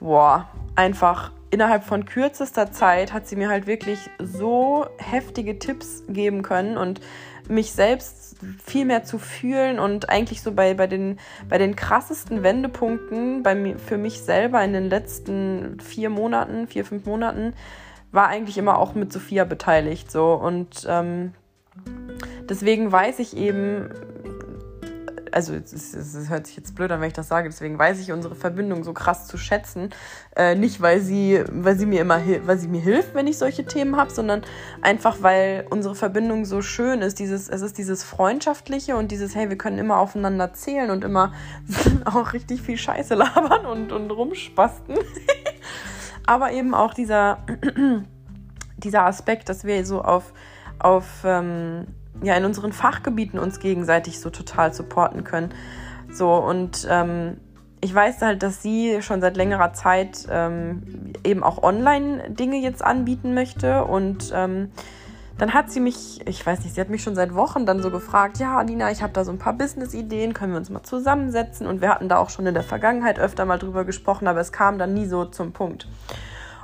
boah, 0.00 0.48
einfach 0.74 1.32
innerhalb 1.50 1.84
von 1.84 2.04
kürzester 2.04 2.72
Zeit 2.72 3.12
hat 3.12 3.26
sie 3.26 3.36
mir 3.36 3.48
halt 3.48 3.66
wirklich 3.66 3.98
so 4.18 4.86
heftige 4.98 5.58
Tipps 5.58 6.02
geben 6.08 6.42
können 6.42 6.76
und 6.76 7.00
mich 7.48 7.72
selbst 7.72 8.36
viel 8.64 8.84
mehr 8.84 9.04
zu 9.04 9.18
fühlen 9.18 9.78
und 9.78 10.10
eigentlich 10.10 10.42
so 10.42 10.52
bei, 10.52 10.74
bei, 10.74 10.86
den, 10.86 11.18
bei 11.48 11.58
den 11.58 11.76
krassesten 11.76 12.42
Wendepunkten 12.42 13.42
bei 13.42 13.76
für 13.76 13.96
mich 13.96 14.20
selber 14.20 14.62
in 14.62 14.72
den 14.72 14.90
letzten 14.90 15.80
vier 15.80 16.10
Monaten, 16.10 16.66
vier, 16.66 16.84
fünf 16.84 17.06
Monaten, 17.06 17.54
war 18.12 18.28
eigentlich 18.28 18.58
immer 18.58 18.78
auch 18.78 18.94
mit 18.94 19.12
Sophia 19.12 19.44
beteiligt 19.44 20.10
so. 20.10 20.34
Und 20.34 20.86
ähm, 20.88 21.32
Deswegen 22.48 22.92
weiß 22.92 23.18
ich 23.18 23.36
eben, 23.36 23.90
also 25.36 25.52
es, 25.52 26.30
hört 26.30 26.46
sich 26.46 26.56
jetzt 26.56 26.74
blöd 26.74 26.90
an, 26.90 27.00
wenn 27.02 27.08
ich 27.08 27.14
das 27.14 27.28
sage, 27.28 27.48
deswegen 27.50 27.78
weiß 27.78 28.00
ich 28.00 28.10
unsere 28.10 28.34
Verbindung 28.34 28.84
so 28.84 28.94
krass 28.94 29.26
zu 29.26 29.36
schätzen. 29.36 29.90
Äh, 30.34 30.54
nicht, 30.54 30.80
weil 30.80 31.00
sie, 31.00 31.44
weil 31.50 31.76
sie 31.76 31.84
mir 31.84 32.00
immer 32.00 32.20
weil 32.44 32.58
sie 32.58 32.68
mir 32.68 32.80
hilft, 32.80 33.14
wenn 33.14 33.26
ich 33.26 33.36
solche 33.36 33.66
Themen 33.66 33.96
habe, 33.96 34.10
sondern 34.10 34.42
einfach, 34.80 35.18
weil 35.20 35.66
unsere 35.68 35.94
Verbindung 35.94 36.46
so 36.46 36.62
schön 36.62 37.02
ist. 37.02 37.18
Dieses, 37.18 37.50
es 37.50 37.60
ist 37.60 37.76
dieses 37.76 38.02
Freundschaftliche 38.02 38.96
und 38.96 39.12
dieses, 39.12 39.34
hey, 39.34 39.50
wir 39.50 39.58
können 39.58 39.78
immer 39.78 39.98
aufeinander 39.98 40.54
zählen 40.54 40.90
und 40.90 41.04
immer 41.04 41.34
auch 42.06 42.32
richtig 42.32 42.62
viel 42.62 42.78
Scheiße 42.78 43.14
labern 43.14 43.66
und, 43.66 43.92
und 43.92 44.10
rumspasten. 44.10 44.96
Aber 46.26 46.52
eben 46.52 46.74
auch 46.74 46.94
dieser, 46.94 47.44
dieser 48.78 49.04
Aspekt, 49.04 49.50
dass 49.50 49.64
wir 49.64 49.84
so 49.84 50.00
auf, 50.00 50.32
auf 50.78 51.06
ähm, 51.24 51.86
ja, 52.22 52.34
in 52.34 52.44
unseren 52.44 52.72
Fachgebieten 52.72 53.38
uns 53.38 53.60
gegenseitig 53.60 54.20
so 54.20 54.30
total 54.30 54.72
supporten 54.72 55.24
können. 55.24 55.50
So, 56.12 56.34
und 56.34 56.86
ähm, 56.90 57.38
ich 57.80 57.94
weiß 57.94 58.22
halt, 58.22 58.42
dass 58.42 58.62
sie 58.62 59.02
schon 59.02 59.20
seit 59.20 59.36
längerer 59.36 59.72
Zeit 59.72 60.26
ähm, 60.30 61.12
eben 61.24 61.42
auch 61.42 61.62
Online-Dinge 61.62 62.56
jetzt 62.56 62.82
anbieten 62.82 63.34
möchte. 63.34 63.84
Und 63.84 64.32
ähm, 64.34 64.70
dann 65.38 65.52
hat 65.52 65.70
sie 65.70 65.80
mich, 65.80 66.26
ich 66.26 66.44
weiß 66.44 66.64
nicht, 66.64 66.74
sie 66.74 66.80
hat 66.80 66.88
mich 66.88 67.02
schon 67.02 67.14
seit 67.14 67.34
Wochen 67.34 67.66
dann 67.66 67.82
so 67.82 67.90
gefragt, 67.90 68.38
ja, 68.38 68.62
Nina, 68.64 68.90
ich 68.90 69.02
habe 69.02 69.12
da 69.12 69.24
so 69.24 69.30
ein 69.30 69.38
paar 69.38 69.52
Business-Ideen, 69.52 70.32
können 70.32 70.52
wir 70.52 70.58
uns 70.58 70.70
mal 70.70 70.82
zusammensetzen? 70.82 71.66
Und 71.66 71.82
wir 71.82 71.90
hatten 71.90 72.08
da 72.08 72.16
auch 72.16 72.30
schon 72.30 72.46
in 72.46 72.54
der 72.54 72.62
Vergangenheit 72.62 73.18
öfter 73.18 73.44
mal 73.44 73.58
drüber 73.58 73.84
gesprochen, 73.84 74.26
aber 74.26 74.40
es 74.40 74.52
kam 74.52 74.78
dann 74.78 74.94
nie 74.94 75.06
so 75.06 75.26
zum 75.26 75.52
Punkt. 75.52 75.86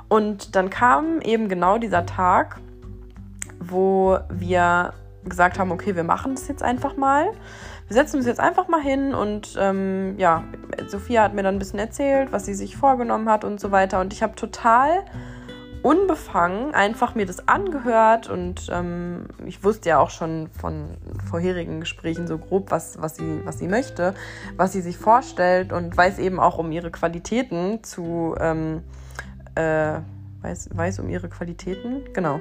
Und 0.09 0.55
dann 0.55 0.69
kam 0.69 1.21
eben 1.21 1.47
genau 1.47 1.77
dieser 1.77 2.05
Tag, 2.05 2.59
wo 3.59 4.17
wir 4.29 4.93
gesagt 5.25 5.59
haben, 5.59 5.71
okay, 5.71 5.95
wir 5.95 6.03
machen 6.03 6.35
das 6.35 6.47
jetzt 6.47 6.63
einfach 6.63 6.97
mal. 6.97 7.31
Wir 7.87 7.95
setzen 7.95 8.17
uns 8.17 8.25
jetzt 8.25 8.39
einfach 8.39 8.67
mal 8.67 8.81
hin 8.81 9.13
und 9.13 9.55
ähm, 9.59 10.15
ja, 10.17 10.43
Sophia 10.87 11.23
hat 11.23 11.33
mir 11.33 11.43
dann 11.43 11.55
ein 11.55 11.59
bisschen 11.59 11.79
erzählt, 11.79 12.31
was 12.31 12.45
sie 12.45 12.53
sich 12.53 12.77
vorgenommen 12.77 13.29
hat 13.29 13.43
und 13.43 13.59
so 13.59 13.71
weiter. 13.71 13.99
Und 13.99 14.13
ich 14.13 14.23
habe 14.23 14.35
total 14.35 15.03
unbefangen 15.83 16.73
einfach 16.73 17.13
mir 17.13 17.25
das 17.25 17.47
angehört 17.47 18.29
und 18.29 18.69
ähm, 18.71 19.25
ich 19.45 19.65
wusste 19.65 19.89
ja 19.89 19.99
auch 19.99 20.09
schon 20.09 20.47
von 20.47 20.97
vorherigen 21.29 21.81
Gesprächen 21.81 22.25
so 22.25 22.37
grob, 22.37 22.71
was, 22.71 23.01
was, 23.01 23.17
sie, 23.17 23.41
was 23.43 23.59
sie 23.59 23.67
möchte, 23.67 24.15
was 24.55 24.71
sie 24.71 24.79
sich 24.79 24.97
vorstellt 24.97 25.73
und 25.73 25.95
weiß 25.95 26.19
eben 26.19 26.39
auch 26.39 26.57
um 26.57 26.71
ihre 26.71 26.89
Qualitäten 26.89 27.83
zu, 27.83 28.33
ähm, 28.39 28.81
äh, 29.55 29.99
weiß, 30.41 30.69
weiß 30.73 30.99
um 30.99 31.09
ihre 31.09 31.27
Qualitäten, 31.27 32.01
genau. 32.13 32.39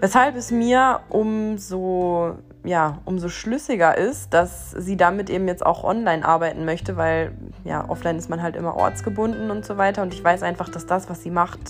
Weshalb 0.00 0.34
es 0.34 0.50
mir 0.50 1.00
umso, 1.10 2.38
ja, 2.64 3.00
umso 3.04 3.28
schlüssiger 3.28 3.98
ist, 3.98 4.32
dass 4.32 4.70
sie 4.70 4.96
damit 4.96 5.28
eben 5.28 5.46
jetzt 5.46 5.64
auch 5.64 5.84
online 5.84 6.24
arbeiten 6.24 6.64
möchte, 6.64 6.96
weil 6.96 7.32
ja, 7.64 7.86
offline 7.86 8.16
ist 8.16 8.30
man 8.30 8.40
halt 8.40 8.56
immer 8.56 8.76
ortsgebunden 8.76 9.50
und 9.50 9.66
so 9.66 9.76
weiter. 9.76 10.00
Und 10.00 10.14
ich 10.14 10.24
weiß 10.24 10.42
einfach, 10.42 10.70
dass 10.70 10.86
das, 10.86 11.10
was 11.10 11.22
sie 11.22 11.30
macht, 11.30 11.60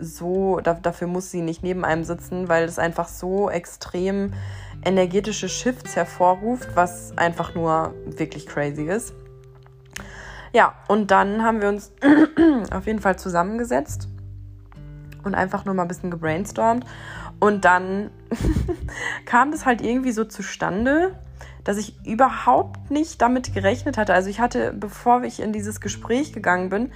so, 0.00 0.58
da, 0.60 0.74
dafür 0.74 1.06
muss 1.06 1.30
sie 1.30 1.42
nicht 1.42 1.62
neben 1.62 1.84
einem 1.84 2.02
sitzen, 2.02 2.48
weil 2.48 2.64
es 2.64 2.80
einfach 2.80 3.06
so 3.06 3.48
extrem 3.48 4.32
energetische 4.84 5.48
Shifts 5.48 5.94
hervorruft, 5.94 6.68
was 6.74 7.16
einfach 7.16 7.54
nur 7.54 7.94
wirklich 8.04 8.46
crazy 8.46 8.82
ist. 8.82 9.14
Ja, 10.52 10.74
und 10.88 11.12
dann 11.12 11.44
haben 11.44 11.62
wir 11.62 11.68
uns 11.68 11.92
auf 12.72 12.86
jeden 12.86 13.00
Fall 13.00 13.16
zusammengesetzt 13.16 14.08
und 15.22 15.34
einfach 15.34 15.64
nur 15.64 15.74
mal 15.74 15.82
ein 15.82 15.88
bisschen 15.88 16.10
gebrainstormt. 16.10 16.86
Und 17.40 17.64
dann 17.64 18.10
kam 19.26 19.52
das 19.52 19.66
halt 19.66 19.82
irgendwie 19.82 20.12
so 20.12 20.24
zustande, 20.24 21.14
dass 21.64 21.78
ich 21.78 21.94
überhaupt 22.06 22.90
nicht 22.90 23.20
damit 23.20 23.52
gerechnet 23.52 23.98
hatte. 23.98 24.14
Also 24.14 24.30
ich 24.30 24.40
hatte, 24.40 24.72
bevor 24.72 25.24
ich 25.24 25.40
in 25.40 25.52
dieses 25.52 25.80
Gespräch 25.80 26.32
gegangen 26.32 26.70
bin, 26.70 26.92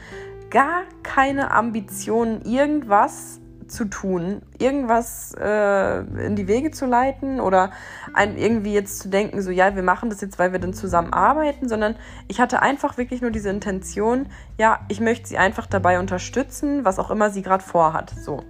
gar 0.50 0.82
keine 1.02 1.50
Ambitionen, 1.50 2.42
irgendwas 2.42 3.40
zu 3.70 3.84
tun, 3.84 4.42
irgendwas 4.58 5.34
äh, 5.40 6.00
in 6.26 6.34
die 6.34 6.48
Wege 6.48 6.72
zu 6.72 6.86
leiten 6.86 7.40
oder 7.40 7.70
ein, 8.12 8.36
irgendwie 8.36 8.74
jetzt 8.74 8.98
zu 8.98 9.08
denken, 9.08 9.42
so 9.42 9.50
ja, 9.50 9.76
wir 9.76 9.82
machen 9.82 10.10
das 10.10 10.20
jetzt, 10.20 10.38
weil 10.38 10.52
wir 10.52 10.58
dann 10.58 10.74
zusammen 10.74 11.12
arbeiten, 11.12 11.68
sondern 11.68 11.94
ich 12.28 12.40
hatte 12.40 12.62
einfach 12.62 12.98
wirklich 12.98 13.22
nur 13.22 13.30
diese 13.30 13.48
Intention, 13.48 14.26
ja, 14.58 14.80
ich 14.88 15.00
möchte 15.00 15.28
sie 15.28 15.38
einfach 15.38 15.66
dabei 15.66 16.00
unterstützen, 16.00 16.84
was 16.84 16.98
auch 16.98 17.10
immer 17.10 17.30
sie 17.30 17.42
gerade 17.42 17.62
vorhat. 17.62 18.12
So. 18.20 18.42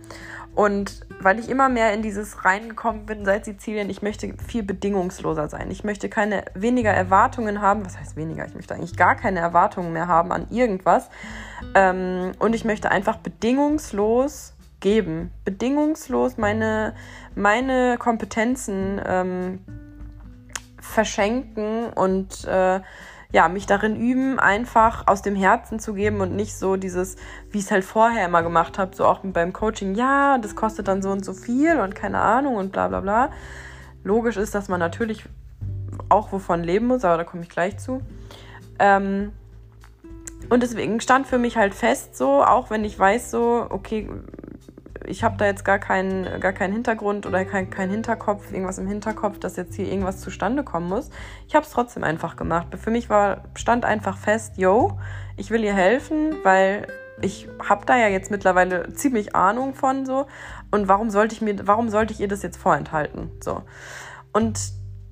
Und 0.54 1.06
weil 1.20 1.38
ich 1.38 1.48
immer 1.48 1.68
mehr 1.68 1.94
in 1.94 2.02
dieses 2.02 2.44
reingekommen 2.44 3.06
bin 3.06 3.24
seit 3.24 3.44
Sizilien, 3.44 3.88
ich 3.88 4.02
möchte 4.02 4.34
viel 4.46 4.62
bedingungsloser 4.62 5.48
sein. 5.48 5.70
Ich 5.70 5.84
möchte 5.84 6.08
keine 6.08 6.44
weniger 6.54 6.90
Erwartungen 6.90 7.60
haben. 7.60 7.84
Was 7.84 7.98
heißt 7.98 8.16
weniger? 8.16 8.46
Ich 8.46 8.54
möchte 8.54 8.74
eigentlich 8.74 8.96
gar 8.96 9.14
keine 9.14 9.40
Erwartungen 9.40 9.92
mehr 9.92 10.08
haben 10.08 10.32
an 10.32 10.46
irgendwas. 10.50 11.08
Ähm, 11.74 12.32
und 12.38 12.54
ich 12.54 12.64
möchte 12.64 12.90
einfach 12.90 13.16
bedingungslos 13.18 14.54
geben. 14.80 15.30
Bedingungslos 15.44 16.36
meine, 16.36 16.94
meine 17.34 17.96
Kompetenzen 17.98 19.00
ähm, 19.06 19.60
verschenken 20.80 21.90
und 21.90 22.44
äh, 22.44 22.80
ja, 23.32 23.48
mich 23.48 23.66
darin 23.66 23.96
üben, 23.96 24.38
einfach 24.38 25.06
aus 25.06 25.22
dem 25.22 25.36
Herzen 25.36 25.78
zu 25.78 25.94
geben 25.94 26.20
und 26.20 26.34
nicht 26.34 26.54
so 26.54 26.76
dieses, 26.76 27.16
wie 27.50 27.58
ich 27.58 27.64
es 27.64 27.70
halt 27.70 27.84
vorher 27.84 28.26
immer 28.26 28.42
gemacht 28.42 28.78
habe, 28.78 28.94
so 28.94 29.04
auch 29.04 29.20
beim 29.22 29.52
Coaching, 29.52 29.94
ja, 29.94 30.38
das 30.38 30.56
kostet 30.56 30.88
dann 30.88 31.00
so 31.02 31.10
und 31.10 31.24
so 31.24 31.32
viel 31.32 31.78
und 31.78 31.94
keine 31.94 32.20
Ahnung 32.20 32.56
und 32.56 32.72
bla 32.72 32.88
bla 32.88 33.00
bla. 33.00 33.30
Logisch 34.02 34.36
ist, 34.36 34.54
dass 34.54 34.68
man 34.68 34.80
natürlich 34.80 35.24
auch 36.08 36.32
wovon 36.32 36.64
leben 36.64 36.86
muss, 36.86 37.04
aber 37.04 37.18
da 37.18 37.24
komme 37.24 37.42
ich 37.42 37.48
gleich 37.48 37.78
zu. 37.78 38.00
Ähm, 38.78 39.32
und 40.48 40.62
deswegen 40.62 41.00
stand 41.00 41.26
für 41.26 41.38
mich 41.38 41.56
halt 41.56 41.74
fest, 41.74 42.16
so, 42.16 42.42
auch 42.42 42.70
wenn 42.70 42.84
ich 42.84 42.98
weiß, 42.98 43.30
so, 43.30 43.66
okay, 43.68 44.08
ich 45.10 45.24
habe 45.24 45.36
da 45.36 45.46
jetzt 45.46 45.64
gar 45.64 45.78
keinen, 45.78 46.40
gar 46.40 46.52
keinen 46.52 46.72
Hintergrund 46.72 47.26
oder 47.26 47.44
keinen 47.44 47.70
kein 47.70 47.90
Hinterkopf, 47.90 48.52
irgendwas 48.52 48.78
im 48.78 48.86
Hinterkopf, 48.86 49.38
dass 49.38 49.56
jetzt 49.56 49.74
hier 49.74 49.86
irgendwas 49.86 50.20
zustande 50.20 50.62
kommen 50.64 50.88
muss. 50.88 51.10
Ich 51.48 51.54
habe 51.54 51.66
es 51.66 51.72
trotzdem 51.72 52.04
einfach 52.04 52.36
gemacht. 52.36 52.68
Für 52.78 52.90
mich 52.90 53.10
war, 53.10 53.44
stand 53.54 53.84
einfach 53.84 54.16
fest, 54.16 54.56
yo, 54.56 54.98
ich 55.36 55.50
will 55.50 55.64
ihr 55.64 55.74
helfen, 55.74 56.36
weil 56.44 56.86
ich 57.20 57.48
habe 57.68 57.84
da 57.84 57.96
ja 57.96 58.08
jetzt 58.08 58.30
mittlerweile 58.30 58.92
ziemlich 58.94 59.34
Ahnung 59.34 59.74
von 59.74 60.06
so. 60.06 60.26
Und 60.70 60.88
warum 60.88 61.10
sollte 61.10 61.34
ich 61.34 61.42
mir, 61.42 61.66
warum 61.66 61.90
sollte 61.90 62.12
ich 62.12 62.20
ihr 62.20 62.28
das 62.28 62.42
jetzt 62.42 62.56
vorenthalten? 62.56 63.30
So. 63.40 63.62
Und 64.32 64.58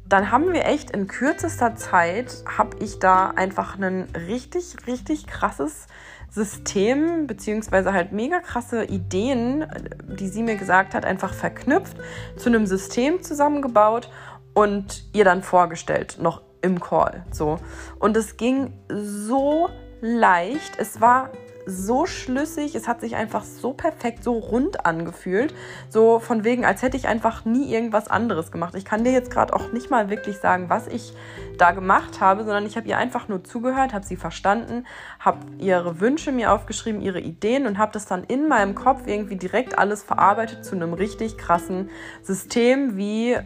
dann 0.07 0.31
haben 0.31 0.53
wir 0.55 0.65
echt 0.65 0.91
in 0.91 1.07
kürzester 1.07 1.77
Zeit, 1.77 2.43
habe 2.57 2.79
ich 2.81 2.99
da 2.99 3.29
einfach 3.29 3.79
ein 3.79 4.09
richtig, 4.15 4.87
richtig 4.87 5.27
krasses 5.27 5.87
System, 6.31 7.27
beziehungsweise 7.27 7.93
halt 7.93 8.13
mega 8.13 8.41
krasse 8.41 8.85
Ideen, 8.85 9.67
die 10.07 10.29
sie 10.29 10.43
mir 10.43 10.57
gesagt 10.57 10.95
hat, 10.95 11.05
einfach 11.05 11.33
verknüpft, 11.33 11.97
zu 12.37 12.49
einem 12.49 12.67
System 12.67 13.23
zusammengebaut 13.23 14.11
und 14.55 15.05
ihr 15.13 15.25
dann 15.25 15.43
vorgestellt, 15.43 16.19
noch 16.21 16.43
im 16.63 16.81
Call. 16.81 17.25
So. 17.31 17.59
Und 17.99 18.17
es 18.17 18.37
ging 18.37 18.73
so 18.89 19.69
leicht. 20.01 20.79
Es 20.79 21.01
war 21.01 21.31
so 21.69 22.07
schlüssig, 22.07 22.75
es 22.75 22.89
hat 22.89 23.01
sich 23.01 23.15
einfach 23.15 23.45
so 23.45 23.73
perfekt, 23.73 24.25
so 24.25 24.33
rund 24.33 24.87
angefühlt. 24.87 25.55
So 25.91 26.19
von 26.19 26.43
wegen, 26.43 26.65
als 26.65 26.83
hätte 26.83 26.97
ich 26.97 27.07
einfach 27.07 27.45
nie 27.45 27.73
irgendwas 27.73 28.09
anderes 28.09 28.51
gemacht. 28.51 28.75
Ich 28.75 28.85
kann 28.85 29.05
dir 29.05 29.13
jetzt 29.13 29.31
gerade 29.31 29.55
auch 29.55 29.73
nicht 29.73 29.91
mal 29.91 30.09
wirklich 30.09 30.39
sagen, 30.39 30.71
was 30.71 30.87
ich 30.87 31.13
da 31.59 31.73
gemacht 31.73 32.21
habe, 32.21 32.45
sondern 32.45 32.65
ich 32.65 32.77
habe 32.77 32.89
ihr 32.89 32.97
einfach 32.97 33.29
nur 33.29 33.45
zugehört, 33.45 33.93
habe 33.93 34.07
sie 34.07 34.17
verstanden, 34.17 34.87
habe 35.21 35.41
ihre 35.59 36.01
Wünsche 36.01 36.33
mir 36.33 36.53
aufgeschrieben, 36.53 37.03
ihre 37.03 37.21
Ideen 37.21 37.67
und 37.67 37.79
habe 37.79 37.93
das 37.93 38.07
dann 38.07 38.25
in 38.25 38.49
meinem 38.49 38.75
Kopf 38.75 39.07
irgendwie 39.07 39.37
direkt 39.37 39.79
alles 39.79 40.03
verarbeitet 40.03 40.65
zu 40.65 40.75
einem 40.75 40.95
richtig 40.95 41.37
krassen 41.37 41.91
System, 42.23 42.97
wie 42.97 43.37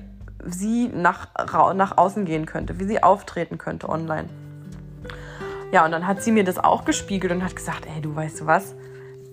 sie 0.44 0.88
nach, 0.88 1.28
nach 1.74 1.96
außen 1.96 2.24
gehen 2.24 2.46
könnte, 2.46 2.78
wie 2.78 2.84
sie 2.84 3.02
auftreten 3.02 3.58
könnte 3.58 3.88
online. 3.88 4.28
Ja, 5.72 5.86
und 5.86 5.90
dann 5.90 6.06
hat 6.06 6.22
sie 6.22 6.30
mir 6.30 6.44
das 6.44 6.58
auch 6.58 6.84
gespiegelt 6.84 7.32
und 7.32 7.42
hat 7.42 7.56
gesagt, 7.56 7.86
ey, 7.86 8.02
du 8.02 8.14
weißt 8.14 8.42
du 8.42 8.46
was, 8.46 8.74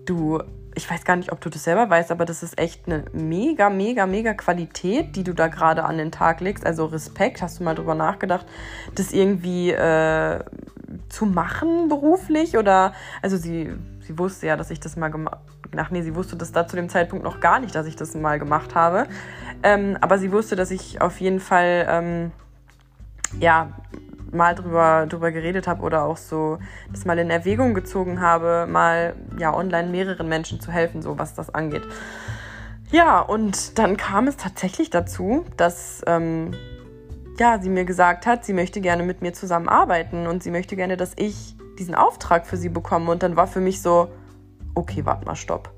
du, 0.05 0.41
ich 0.73 0.89
weiß 0.89 1.03
gar 1.03 1.17
nicht, 1.17 1.33
ob 1.33 1.41
du 1.41 1.49
das 1.49 1.65
selber 1.65 1.89
weißt, 1.89 2.11
aber 2.11 2.23
das 2.23 2.43
ist 2.43 2.57
echt 2.57 2.87
eine 2.87 3.03
mega, 3.11 3.69
mega, 3.69 4.05
mega 4.05 4.33
Qualität, 4.33 5.17
die 5.17 5.25
du 5.25 5.33
da 5.33 5.49
gerade 5.49 5.83
an 5.83 5.97
den 5.97 6.13
Tag 6.13 6.39
legst. 6.39 6.65
Also 6.65 6.85
Respekt, 6.85 7.41
hast 7.41 7.59
du 7.59 7.63
mal 7.65 7.75
drüber 7.75 7.93
nachgedacht, 7.93 8.45
das 8.95 9.11
irgendwie 9.11 9.71
äh, 9.71 10.39
zu 11.09 11.25
machen 11.25 11.89
beruflich? 11.89 12.57
Oder, 12.57 12.93
also 13.21 13.35
sie, 13.35 13.73
sie 13.99 14.17
wusste 14.17 14.47
ja, 14.47 14.55
dass 14.55 14.71
ich 14.71 14.79
das 14.79 14.95
mal 14.95 15.09
gemacht 15.09 15.39
Ach 15.77 15.91
nee, 15.91 16.01
sie 16.01 16.15
wusste 16.15 16.35
das 16.35 16.51
da 16.51 16.65
zu 16.65 16.75
dem 16.75 16.89
Zeitpunkt 16.89 17.23
noch 17.23 17.41
gar 17.41 17.59
nicht, 17.59 17.75
dass 17.75 17.85
ich 17.85 17.95
das 17.95 18.15
mal 18.15 18.39
gemacht 18.39 18.73
habe. 18.73 19.05
Ähm, 19.61 19.97
aber 20.01 20.17
sie 20.17 20.31
wusste, 20.31 20.55
dass 20.55 20.71
ich 20.71 20.99
auf 20.99 21.19
jeden 21.19 21.39
Fall, 21.39 21.85
ähm, 21.87 22.31
ja, 23.39 23.69
mal 24.31 24.55
drüber, 24.55 25.05
drüber 25.07 25.31
geredet 25.31 25.67
habe 25.67 25.83
oder 25.83 26.03
auch 26.03 26.17
so 26.17 26.59
das 26.91 27.05
mal 27.05 27.17
in 27.19 27.29
Erwägung 27.29 27.73
gezogen 27.73 28.21
habe, 28.21 28.67
mal 28.69 29.15
ja 29.37 29.53
online 29.53 29.89
mehreren 29.89 30.27
Menschen 30.27 30.59
zu 30.59 30.71
helfen, 30.71 31.01
so 31.01 31.17
was 31.17 31.33
das 31.33 31.53
angeht. 31.53 31.83
Ja, 32.91 33.19
und 33.19 33.77
dann 33.77 33.97
kam 33.97 34.27
es 34.27 34.37
tatsächlich 34.37 34.89
dazu, 34.89 35.45
dass 35.57 36.01
ähm, 36.07 36.51
ja, 37.39 37.59
sie 37.61 37.69
mir 37.69 37.85
gesagt 37.85 38.25
hat, 38.25 38.43
sie 38.43 38.53
möchte 38.53 38.81
gerne 38.81 39.03
mit 39.03 39.21
mir 39.21 39.33
zusammenarbeiten 39.33 40.27
und 40.27 40.43
sie 40.43 40.51
möchte 40.51 40.75
gerne, 40.75 40.97
dass 40.97 41.13
ich 41.15 41.55
diesen 41.77 41.95
Auftrag 41.95 42.45
für 42.45 42.57
sie 42.57 42.69
bekomme. 42.69 43.11
Und 43.11 43.23
dann 43.23 43.35
war 43.35 43.47
für 43.47 43.61
mich 43.61 43.81
so, 43.81 44.09
okay, 44.75 45.05
warte 45.05 45.25
mal, 45.25 45.35
stopp. 45.35 45.71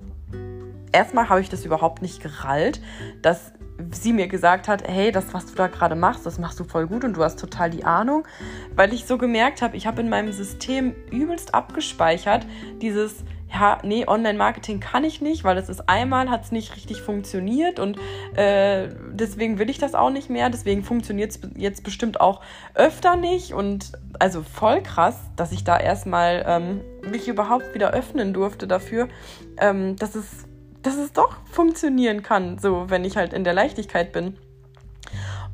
Erstmal 0.92 1.30
habe 1.30 1.42
ich 1.42 1.50
das 1.50 1.66
überhaupt 1.66 2.02
nicht 2.02 2.22
gerallt, 2.22 2.82
dass 3.22 3.54
sie 3.92 4.14
mir 4.14 4.28
gesagt 4.28 4.68
hat, 4.68 4.88
hey, 4.88 5.12
das, 5.12 5.34
was 5.34 5.46
du 5.48 5.56
da 5.56 5.68
gerade 5.68 5.96
machst, 5.96 6.26
das 6.26 6.40
machst 6.40 6.60
du 6.60 6.64
voll 6.64 6.88
gut 6.88 7.04
und 7.04 7.18
du 7.18 7.24
hast 7.24 7.40
total 7.40 7.70
die 7.70 7.84
Ahnung, 7.84 8.28
weil 8.76 8.94
ich 8.94 9.06
so 9.06 9.18
gemerkt 9.18 9.62
habe, 9.62 9.78
ich 9.78 9.88
habe 9.88 10.02
in 10.02 10.10
meinem 10.10 10.32
System 10.32 10.96
übelst 11.12 11.54
abgespeichert, 11.54 12.46
dieses, 12.82 13.24
ja, 13.54 13.80
nee, 13.84 14.08
Online-Marketing 14.08 14.80
kann 14.80 15.04
ich 15.04 15.22
nicht, 15.22 15.44
weil 15.44 15.58
es 15.58 15.70
ist 15.70 15.90
einmal, 15.90 16.30
hat 16.30 16.44
es 16.44 16.52
nicht 16.52 16.76
richtig 16.76 17.02
funktioniert 17.02 17.80
und 17.80 17.98
äh, 18.36 18.90
deswegen 19.12 19.60
will 19.60 19.70
ich 19.70 19.78
das 19.78 19.94
auch 19.94 20.10
nicht 20.10 20.30
mehr, 20.30 20.50
deswegen 20.50 20.84
funktioniert 20.84 21.32
es 21.32 21.40
jetzt 21.56 21.84
bestimmt 21.84 22.22
auch 22.22 22.42
öfter 22.74 23.16
nicht 23.16 23.54
und 23.54 23.92
also 24.20 24.44
voll 24.44 24.82
krass, 24.82 25.20
dass 25.36 25.52
ich 25.52 25.64
da 25.64 25.78
erstmal 25.78 26.44
ähm, 26.48 26.82
mich 27.10 27.28
überhaupt 27.28 27.74
wieder 27.74 27.92
öffnen 27.92 28.34
durfte 28.34 28.68
dafür, 28.68 29.10
ähm, 29.58 29.96
dass 29.98 30.16
es 30.16 30.46
dass 30.84 30.98
es 30.98 31.14
doch 31.14 31.36
funktionieren 31.52 32.24
kann, 32.24 32.58
so 32.58 32.90
wenn 32.90 33.06
ich 33.06 33.18
halt 33.18 33.34
in 33.34 33.44
der 33.44 33.54
Leichtigkeit 33.54 34.12
bin. 34.12 34.38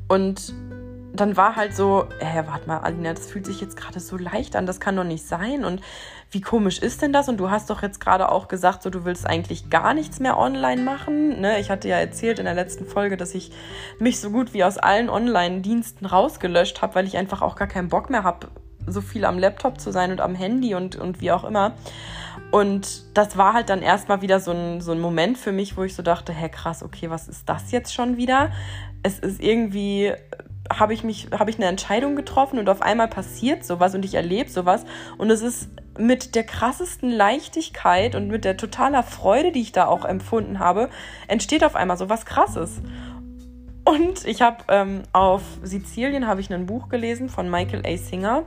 Und 0.08 0.54
dann 1.12 1.36
war 1.36 1.56
halt 1.56 1.74
so, 1.74 2.06
äh, 2.20 2.46
warte 2.46 2.66
mal, 2.66 2.78
Alina, 2.78 3.12
das 3.12 3.30
fühlt 3.30 3.46
sich 3.46 3.60
jetzt 3.60 3.76
gerade 3.76 4.00
so 4.00 4.16
leicht 4.16 4.56
an, 4.56 4.66
das 4.66 4.80
kann 4.80 4.96
doch 4.96 5.04
nicht 5.04 5.26
sein. 5.26 5.64
Und 5.64 5.80
wie 6.30 6.40
komisch 6.40 6.78
ist 6.78 7.02
denn 7.02 7.12
das? 7.12 7.28
Und 7.28 7.38
du 7.38 7.50
hast 7.50 7.70
doch 7.70 7.82
jetzt 7.82 8.00
gerade 8.00 8.30
auch 8.30 8.48
gesagt, 8.48 8.82
so 8.82 8.90
du 8.90 9.04
willst 9.04 9.26
eigentlich 9.26 9.70
gar 9.70 9.94
nichts 9.94 10.20
mehr 10.20 10.38
online 10.38 10.82
machen. 10.82 11.40
Ne? 11.40 11.58
Ich 11.58 11.70
hatte 11.70 11.88
ja 11.88 11.96
erzählt 11.96 12.38
in 12.38 12.44
der 12.44 12.54
letzten 12.54 12.86
Folge, 12.86 13.16
dass 13.16 13.34
ich 13.34 13.50
mich 13.98 14.20
so 14.20 14.30
gut 14.30 14.54
wie 14.54 14.64
aus 14.64 14.78
allen 14.78 15.10
Online-Diensten 15.10 16.06
rausgelöscht 16.06 16.82
habe, 16.82 16.94
weil 16.94 17.06
ich 17.06 17.16
einfach 17.16 17.42
auch 17.42 17.56
gar 17.56 17.68
keinen 17.68 17.88
Bock 17.88 18.10
mehr 18.10 18.22
habe, 18.22 18.48
so 18.86 19.00
viel 19.00 19.24
am 19.24 19.38
Laptop 19.38 19.80
zu 19.80 19.90
sein 19.90 20.12
und 20.12 20.20
am 20.20 20.34
Handy 20.34 20.74
und, 20.74 20.96
und 20.96 21.20
wie 21.20 21.32
auch 21.32 21.44
immer. 21.44 21.74
Und 22.50 23.16
das 23.16 23.36
war 23.36 23.52
halt 23.52 23.68
dann 23.68 23.82
erstmal 23.82 24.22
wieder 24.22 24.40
so 24.40 24.52
ein, 24.52 24.80
so 24.80 24.92
ein 24.92 25.00
Moment 25.00 25.36
für 25.36 25.52
mich, 25.52 25.76
wo 25.76 25.82
ich 25.82 25.94
so 25.94 26.02
dachte, 26.02 26.32
hä 26.32 26.48
krass, 26.48 26.82
okay, 26.82 27.10
was 27.10 27.28
ist 27.28 27.48
das 27.48 27.72
jetzt 27.72 27.92
schon 27.92 28.16
wieder? 28.16 28.50
Es 29.02 29.18
ist 29.18 29.42
irgendwie, 29.42 30.12
habe 30.72 30.94
ich 30.94 31.04
mich, 31.04 31.28
habe 31.38 31.50
ich 31.50 31.56
eine 31.56 31.66
Entscheidung 31.66 32.16
getroffen 32.16 32.58
und 32.58 32.68
auf 32.68 32.80
einmal 32.80 33.08
passiert 33.08 33.64
sowas 33.64 33.94
und 33.94 34.04
ich 34.04 34.14
erlebe 34.14 34.50
sowas. 34.50 34.84
Und 35.18 35.30
es 35.30 35.42
ist 35.42 35.68
mit 35.98 36.34
der 36.34 36.44
krassesten 36.44 37.10
Leichtigkeit 37.10 38.14
und 38.14 38.28
mit 38.28 38.44
der 38.44 38.56
totaler 38.56 39.02
Freude, 39.02 39.52
die 39.52 39.60
ich 39.60 39.72
da 39.72 39.86
auch 39.86 40.04
empfunden 40.04 40.58
habe, 40.58 40.88
entsteht 41.26 41.64
auf 41.64 41.76
einmal 41.76 41.98
so 41.98 42.08
was 42.08 42.24
Krasses. 42.24 42.80
Und 43.84 44.26
ich 44.26 44.42
habe 44.42 44.64
ähm, 44.68 45.02
auf 45.12 45.42
Sizilien 45.62 46.26
habe 46.26 46.40
ich 46.40 46.52
ein 46.52 46.66
Buch 46.66 46.88
gelesen 46.88 47.28
von 47.28 47.50
Michael 47.50 47.84
A. 47.86 47.96
Singer. 47.96 48.44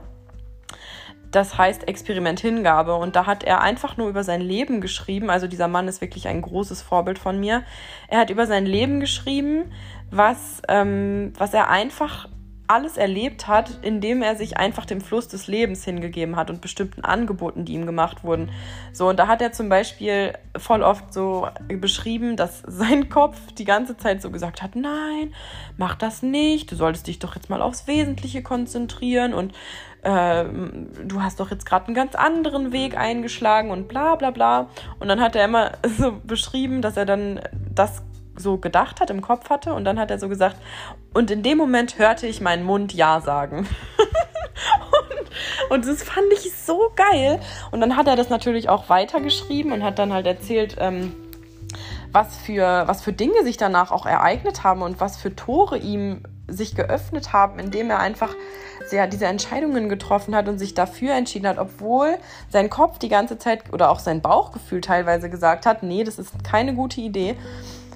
Das 1.32 1.58
heißt 1.58 1.88
Experiment 1.88 2.38
Hingabe. 2.38 2.94
Und 2.94 3.16
da 3.16 3.26
hat 3.26 3.42
er 3.42 3.62
einfach 3.62 3.96
nur 3.96 4.08
über 4.08 4.22
sein 4.22 4.40
Leben 4.40 4.80
geschrieben. 4.80 5.30
Also 5.30 5.48
dieser 5.48 5.66
Mann 5.66 5.88
ist 5.88 6.00
wirklich 6.00 6.28
ein 6.28 6.42
großes 6.42 6.82
Vorbild 6.82 7.18
von 7.18 7.40
mir. 7.40 7.64
Er 8.08 8.20
hat 8.20 8.30
über 8.30 8.46
sein 8.46 8.66
Leben 8.66 9.00
geschrieben, 9.00 9.72
was, 10.10 10.62
ähm, 10.68 11.32
was 11.38 11.54
er 11.54 11.70
einfach 11.70 12.28
alles 12.72 12.96
erlebt 12.96 13.48
hat, 13.48 13.80
indem 13.82 14.22
er 14.22 14.36
sich 14.36 14.56
einfach 14.56 14.86
dem 14.86 15.00
Fluss 15.00 15.28
des 15.28 15.46
Lebens 15.46 15.84
hingegeben 15.84 16.36
hat 16.36 16.48
und 16.48 16.60
bestimmten 16.60 17.04
Angeboten, 17.04 17.64
die 17.64 17.74
ihm 17.74 17.86
gemacht 17.86 18.24
wurden. 18.24 18.50
So, 18.92 19.08
und 19.08 19.18
da 19.18 19.26
hat 19.26 19.42
er 19.42 19.52
zum 19.52 19.68
Beispiel 19.68 20.32
voll 20.56 20.82
oft 20.82 21.12
so 21.12 21.48
beschrieben, 21.68 22.36
dass 22.36 22.62
sein 22.66 23.08
Kopf 23.08 23.38
die 23.58 23.64
ganze 23.64 23.96
Zeit 23.96 24.22
so 24.22 24.30
gesagt 24.30 24.62
hat, 24.62 24.74
nein, 24.74 25.34
mach 25.76 25.96
das 25.96 26.22
nicht, 26.22 26.70
du 26.70 26.76
solltest 26.76 27.06
dich 27.06 27.18
doch 27.18 27.34
jetzt 27.34 27.50
mal 27.50 27.60
aufs 27.60 27.86
Wesentliche 27.86 28.42
konzentrieren 28.42 29.34
und 29.34 29.52
äh, 30.02 30.44
du 31.04 31.22
hast 31.22 31.40
doch 31.40 31.50
jetzt 31.50 31.64
gerade 31.64 31.86
einen 31.86 31.94
ganz 31.94 32.14
anderen 32.14 32.72
Weg 32.72 32.96
eingeschlagen 32.96 33.70
und 33.70 33.88
bla 33.88 34.16
bla 34.16 34.30
bla. 34.30 34.68
Und 35.00 35.08
dann 35.08 35.20
hat 35.20 35.36
er 35.36 35.44
immer 35.44 35.72
so 35.98 36.12
beschrieben, 36.24 36.82
dass 36.82 36.96
er 36.96 37.06
dann 37.06 37.40
das 37.74 38.02
so 38.36 38.58
gedacht 38.58 39.00
hat, 39.00 39.10
im 39.10 39.20
Kopf 39.20 39.50
hatte. 39.50 39.74
Und 39.74 39.84
dann 39.84 39.98
hat 39.98 40.10
er 40.10 40.18
so 40.18 40.28
gesagt, 40.28 40.56
und 41.14 41.30
in 41.30 41.42
dem 41.42 41.58
Moment 41.58 41.98
hörte 41.98 42.26
ich 42.26 42.40
meinen 42.40 42.64
Mund 42.64 42.92
Ja 42.92 43.20
sagen. 43.20 43.58
und, 45.68 45.70
und, 45.70 45.86
das 45.86 46.02
fand 46.02 46.26
ich 46.32 46.52
so 46.54 46.92
geil. 46.96 47.40
Und 47.70 47.80
dann 47.80 47.96
hat 47.96 48.08
er 48.08 48.16
das 48.16 48.28
natürlich 48.28 48.68
auch 48.68 48.88
weitergeschrieben 48.88 49.72
und 49.72 49.84
hat 49.84 49.98
dann 49.98 50.12
halt 50.12 50.26
erzählt, 50.26 50.76
ähm, 50.80 51.14
was, 52.10 52.36
für, 52.38 52.84
was 52.86 53.02
für 53.02 53.12
Dinge 53.12 53.44
sich 53.44 53.56
danach 53.56 53.92
auch 53.92 54.06
ereignet 54.06 54.64
haben 54.64 54.82
und 54.82 55.00
was 55.00 55.16
für 55.16 55.34
Tore 55.34 55.78
ihm 55.78 56.22
sich 56.48 56.74
geöffnet 56.74 57.32
haben, 57.32 57.58
indem 57.58 57.90
er 57.90 58.00
einfach 58.00 58.34
sehr 58.86 59.06
diese 59.06 59.26
Entscheidungen 59.26 59.88
getroffen 59.88 60.34
hat 60.34 60.48
und 60.48 60.58
sich 60.58 60.74
dafür 60.74 61.14
entschieden 61.14 61.46
hat, 61.46 61.58
obwohl 61.58 62.18
sein 62.50 62.68
Kopf 62.68 62.98
die 62.98 63.08
ganze 63.08 63.38
Zeit 63.38 63.72
oder 63.72 63.90
auch 63.90 64.00
sein 64.00 64.20
Bauchgefühl 64.20 64.80
teilweise 64.80 65.30
gesagt 65.30 65.66
hat, 65.66 65.82
nee, 65.82 66.04
das 66.04 66.18
ist 66.18 66.44
keine 66.44 66.74
gute 66.74 67.00
Idee 67.00 67.36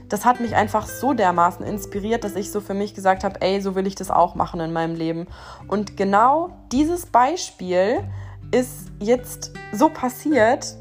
das 0.09 0.25
hat 0.25 0.41
mich 0.41 0.55
einfach 0.55 0.87
so 0.87 1.13
dermaßen 1.13 1.65
inspiriert, 1.67 2.25
dass 2.25 2.37
ich 2.37 2.51
so 2.51 2.61
für 2.61 2.75
mich 2.75 2.95
gesagt 2.95 3.25
habe, 3.25 3.41
ey, 3.41 3.61
so 3.61 3.75
will 3.75 3.87
ich 3.87 3.95
das 3.95 4.11
auch 4.11 4.35
machen 4.35 4.61
in 4.61 4.73
meinem 4.73 4.95
Leben. 4.95 5.27
Und 5.69 5.97
genau 5.97 6.51
dieses 6.73 7.07
Beispiel 7.07 8.05
ist 8.53 8.93
jetzt 9.01 9.53
so 9.73 9.89
passiert 9.89 10.77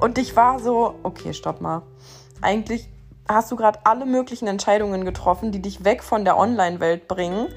und 0.00 0.18
ich 0.18 0.36
war 0.36 0.60
so, 0.60 0.94
okay, 1.02 1.34
stopp 1.34 1.60
mal. 1.60 1.82
Eigentlich 2.40 2.88
hast 3.28 3.50
du 3.52 3.56
gerade 3.56 3.80
alle 3.84 4.06
möglichen 4.06 4.48
Entscheidungen 4.48 5.04
getroffen, 5.04 5.52
die 5.52 5.60
dich 5.60 5.84
weg 5.84 6.02
von 6.02 6.24
der 6.24 6.38
Online-Welt 6.38 7.08
bringen. 7.08 7.48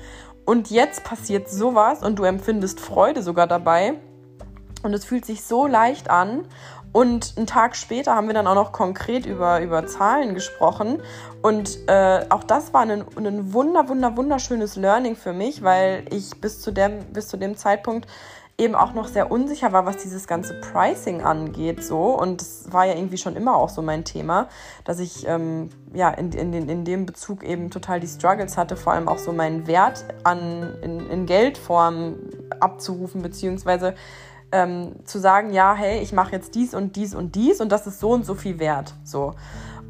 Und 0.45 0.69
jetzt 0.69 1.03
passiert 1.03 1.49
sowas 1.49 2.03
und 2.03 2.19
du 2.19 2.23
empfindest 2.23 2.79
Freude 2.79 3.21
sogar 3.21 3.47
dabei. 3.47 3.93
Und 4.83 4.93
es 4.93 5.05
fühlt 5.05 5.25
sich 5.25 5.43
so 5.43 5.67
leicht 5.67 6.09
an. 6.09 6.45
Und 6.93 7.35
einen 7.37 7.47
Tag 7.47 7.77
später 7.77 8.15
haben 8.15 8.27
wir 8.27 8.33
dann 8.33 8.47
auch 8.47 8.55
noch 8.55 8.73
konkret 8.73 9.25
über, 9.25 9.61
über 9.61 9.87
Zahlen 9.87 10.33
gesprochen. 10.33 11.01
Und 11.41 11.77
äh, 11.87 12.25
auch 12.29 12.43
das 12.43 12.73
war 12.73 12.81
ein, 12.81 13.05
ein 13.15 13.53
wunder, 13.53 13.87
wunder, 13.87 14.17
wunderschönes 14.17 14.75
Learning 14.75 15.15
für 15.15 15.31
mich, 15.31 15.63
weil 15.63 16.03
ich 16.09 16.41
bis 16.41 16.59
zu, 16.59 16.71
dem, 16.71 16.99
bis 17.13 17.29
zu 17.29 17.37
dem 17.37 17.55
Zeitpunkt 17.55 18.07
eben 18.61 18.75
auch 18.75 18.93
noch 18.93 19.07
sehr 19.07 19.31
unsicher 19.31 19.73
war, 19.73 19.85
was 19.85 19.97
dieses 19.97 20.27
ganze 20.27 20.53
Pricing 20.61 21.21
angeht. 21.21 21.83
So. 21.83 22.17
Und 22.17 22.41
das 22.41 22.71
war 22.71 22.85
ja 22.85 22.93
irgendwie 22.93 23.17
schon 23.17 23.35
immer 23.35 23.55
auch 23.55 23.69
so 23.69 23.81
mein 23.81 24.05
Thema, 24.05 24.47
dass 24.85 25.00
ich 25.00 25.27
ähm, 25.27 25.69
ja, 25.93 26.09
in, 26.11 26.31
in, 26.31 26.53
in 26.69 26.85
dem 26.85 27.05
Bezug 27.05 27.43
eben 27.43 27.71
total 27.71 28.00
die 28.00 28.07
Struggles 28.07 28.57
hatte, 28.57 28.77
vor 28.77 28.93
allem 28.93 29.07
auch 29.07 29.17
so 29.17 29.33
meinen 29.33 29.65
Wert 29.65 30.05
an, 30.24 30.75
in, 30.83 31.09
in 31.09 31.25
Geldform 31.25 32.17
abzurufen, 32.59 33.24
beziehungsweise 33.24 33.95
ähm, 34.51 34.95
zu 35.05 35.19
sagen, 35.19 35.53
ja, 35.53 35.74
hey, 35.74 36.00
ich 36.00 36.13
mache 36.13 36.33
jetzt 36.33 36.53
dies 36.53 36.75
und 36.75 36.95
dies 36.95 37.15
und 37.15 37.35
dies 37.35 37.61
und 37.61 37.71
das 37.71 37.87
ist 37.87 38.00
so 38.00 38.11
und 38.11 38.25
so 38.25 38.35
viel 38.35 38.59
wert. 38.59 38.93
So. 39.03 39.33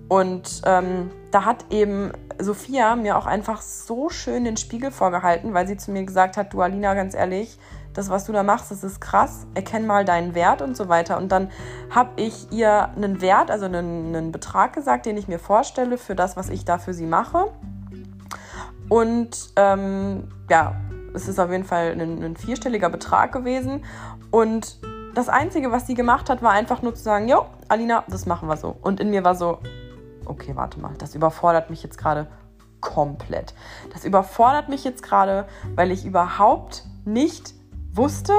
Und 0.07 0.61
ähm, 0.65 1.09
da 1.31 1.45
hat 1.45 1.65
eben 1.71 2.11
Sophia 2.37 2.95
mir 2.95 3.17
auch 3.17 3.25
einfach 3.25 3.61
so 3.61 4.09
schön 4.09 4.43
den 4.43 4.57
Spiegel 4.57 4.91
vorgehalten, 4.91 5.53
weil 5.53 5.67
sie 5.67 5.77
zu 5.77 5.91
mir 5.91 6.03
gesagt 6.03 6.37
hat, 6.37 6.53
du 6.53 6.61
Alina, 6.61 6.93
ganz 6.93 7.13
ehrlich, 7.13 7.57
das, 7.93 8.09
was 8.09 8.25
du 8.25 8.31
da 8.31 8.43
machst, 8.43 8.71
das 8.71 8.83
ist 8.83 9.01
krass, 9.01 9.45
erkenn 9.53 9.85
mal 9.85 10.05
deinen 10.05 10.33
Wert 10.35 10.61
und 10.61 10.77
so 10.77 10.87
weiter. 10.87 11.17
Und 11.17 11.31
dann 11.31 11.49
habe 11.89 12.09
ich 12.15 12.51
ihr 12.51 12.89
einen 12.95 13.21
Wert, 13.21 13.51
also 13.51 13.65
einen, 13.65 14.15
einen 14.15 14.31
Betrag 14.31 14.73
gesagt, 14.73 15.05
den 15.05 15.17
ich 15.17 15.27
mir 15.27 15.39
vorstelle 15.39 15.97
für 15.97 16.15
das, 16.15 16.37
was 16.37 16.49
ich 16.49 16.65
da 16.65 16.77
für 16.77 16.93
sie 16.93 17.05
mache. 17.05 17.51
Und 18.89 19.51
ähm, 19.55 20.29
ja, 20.49 20.75
es 21.13 21.27
ist 21.27 21.39
auf 21.39 21.51
jeden 21.51 21.63
Fall 21.63 21.91
ein, 21.91 22.23
ein 22.23 22.35
vierstelliger 22.35 22.89
Betrag 22.89 23.31
gewesen. 23.31 23.83
Und 24.31 24.77
das 25.13 25.29
Einzige, 25.29 25.71
was 25.71 25.87
sie 25.87 25.93
gemacht 25.93 26.29
hat, 26.29 26.41
war 26.41 26.51
einfach 26.51 26.81
nur 26.81 26.95
zu 26.95 27.03
sagen, 27.03 27.27
jo, 27.27 27.45
Alina, 27.67 28.03
das 28.07 28.25
machen 28.25 28.47
wir 28.47 28.57
so. 28.57 28.75
Und 28.81 28.99
in 28.99 29.09
mir 29.09 29.23
war 29.23 29.35
so, 29.35 29.59
okay, 30.25 30.55
warte 30.55 30.79
mal, 30.79 30.93
das 30.97 31.15
überfordert 31.15 31.69
mich 31.69 31.83
jetzt 31.83 31.97
gerade 31.97 32.27
komplett. 32.79 33.53
Das 33.93 34.05
überfordert 34.05 34.69
mich 34.69 34.83
jetzt 34.83 35.03
gerade, 35.03 35.45
weil 35.75 35.91
ich 35.91 36.05
überhaupt 36.05 36.83
nicht 37.05 37.53
wusste, 37.93 38.33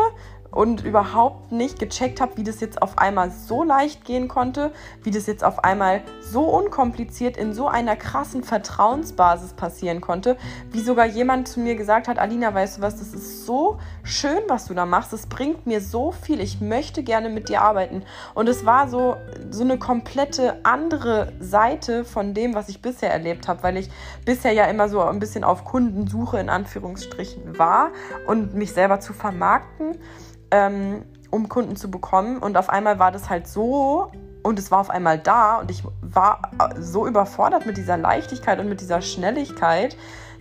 und 0.52 0.84
überhaupt 0.84 1.50
nicht 1.50 1.78
gecheckt 1.78 2.20
habe, 2.20 2.36
wie 2.36 2.44
das 2.44 2.60
jetzt 2.60 2.80
auf 2.80 2.98
einmal 2.98 3.30
so 3.30 3.64
leicht 3.64 4.04
gehen 4.04 4.28
konnte, 4.28 4.70
wie 5.02 5.10
das 5.10 5.26
jetzt 5.26 5.42
auf 5.42 5.64
einmal 5.64 6.02
so 6.20 6.44
unkompliziert 6.44 7.36
in 7.36 7.54
so 7.54 7.68
einer 7.68 7.96
krassen 7.96 8.44
Vertrauensbasis 8.44 9.54
passieren 9.54 10.00
konnte, 10.00 10.36
wie 10.70 10.80
sogar 10.80 11.06
jemand 11.06 11.48
zu 11.48 11.60
mir 11.60 11.74
gesagt 11.74 12.06
hat, 12.06 12.18
Alina, 12.18 12.52
weißt 12.52 12.78
du 12.78 12.82
was, 12.82 12.98
das 12.98 13.14
ist 13.14 13.46
so 13.46 13.78
schön, 14.02 14.40
was 14.48 14.66
du 14.66 14.74
da 14.74 14.84
machst, 14.84 15.12
es 15.14 15.26
bringt 15.26 15.66
mir 15.66 15.80
so 15.80 16.12
viel, 16.12 16.40
ich 16.40 16.60
möchte 16.60 17.02
gerne 17.02 17.30
mit 17.30 17.48
dir 17.48 17.62
arbeiten. 17.62 18.02
Und 18.34 18.48
es 18.48 18.66
war 18.66 18.88
so, 18.88 19.16
so 19.50 19.64
eine 19.64 19.78
komplette 19.78 20.60
andere 20.64 21.32
Seite 21.40 22.04
von 22.04 22.34
dem, 22.34 22.54
was 22.54 22.68
ich 22.68 22.82
bisher 22.82 23.10
erlebt 23.10 23.48
habe, 23.48 23.62
weil 23.62 23.78
ich 23.78 23.90
bisher 24.26 24.52
ja 24.52 24.64
immer 24.66 24.90
so 24.90 25.00
ein 25.00 25.18
bisschen 25.18 25.44
auf 25.44 25.64
Kundensuche 25.64 26.38
in 26.38 26.50
Anführungsstrichen 26.50 27.58
war 27.58 27.90
und 28.26 28.54
mich 28.54 28.72
selber 28.72 29.00
zu 29.00 29.14
vermarkten 29.14 29.96
ähm, 30.52 31.04
um 31.30 31.48
Kunden 31.48 31.74
zu 31.74 31.90
bekommen. 31.90 32.38
Und 32.38 32.56
auf 32.56 32.68
einmal 32.68 33.00
war 33.00 33.10
das 33.10 33.28
halt 33.28 33.48
so 33.48 34.12
und 34.44 34.58
es 34.58 34.70
war 34.70 34.78
auf 34.80 34.90
einmal 34.90 35.18
da 35.18 35.58
und 35.58 35.70
ich 35.70 35.82
war 36.00 36.42
so 36.78 37.06
überfordert 37.06 37.66
mit 37.66 37.76
dieser 37.76 37.96
Leichtigkeit 37.96 38.60
und 38.60 38.68
mit 38.68 38.80
dieser 38.80 39.00
Schnelligkeit, 39.00 39.96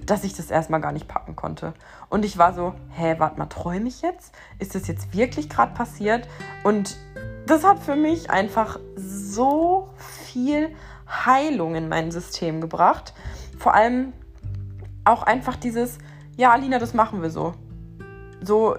dass 0.05 0.23
ich 0.23 0.33
das 0.33 0.51
erstmal 0.51 0.81
gar 0.81 0.91
nicht 0.91 1.07
packen 1.07 1.35
konnte. 1.35 1.73
Und 2.09 2.25
ich 2.25 2.37
war 2.37 2.53
so, 2.53 2.73
hä, 2.89 3.15
warte 3.19 3.39
mal, 3.39 3.45
träume 3.45 3.87
ich 3.87 4.01
jetzt? 4.01 4.33
Ist 4.59 4.75
das 4.75 4.87
jetzt 4.87 5.15
wirklich 5.15 5.49
gerade 5.49 5.73
passiert? 5.73 6.27
Und 6.63 6.97
das 7.45 7.63
hat 7.63 7.79
für 7.79 7.95
mich 7.95 8.29
einfach 8.29 8.79
so 8.95 9.89
viel 9.97 10.75
Heilung 11.07 11.75
in 11.75 11.87
mein 11.87 12.11
System 12.11 12.61
gebracht. 12.61 13.13
Vor 13.57 13.73
allem 13.73 14.13
auch 15.05 15.23
einfach 15.23 15.55
dieses, 15.55 15.99
ja, 16.35 16.51
Alina, 16.51 16.79
das 16.79 16.93
machen 16.93 17.21
wir 17.21 17.29
so. 17.29 17.53
So, 18.41 18.75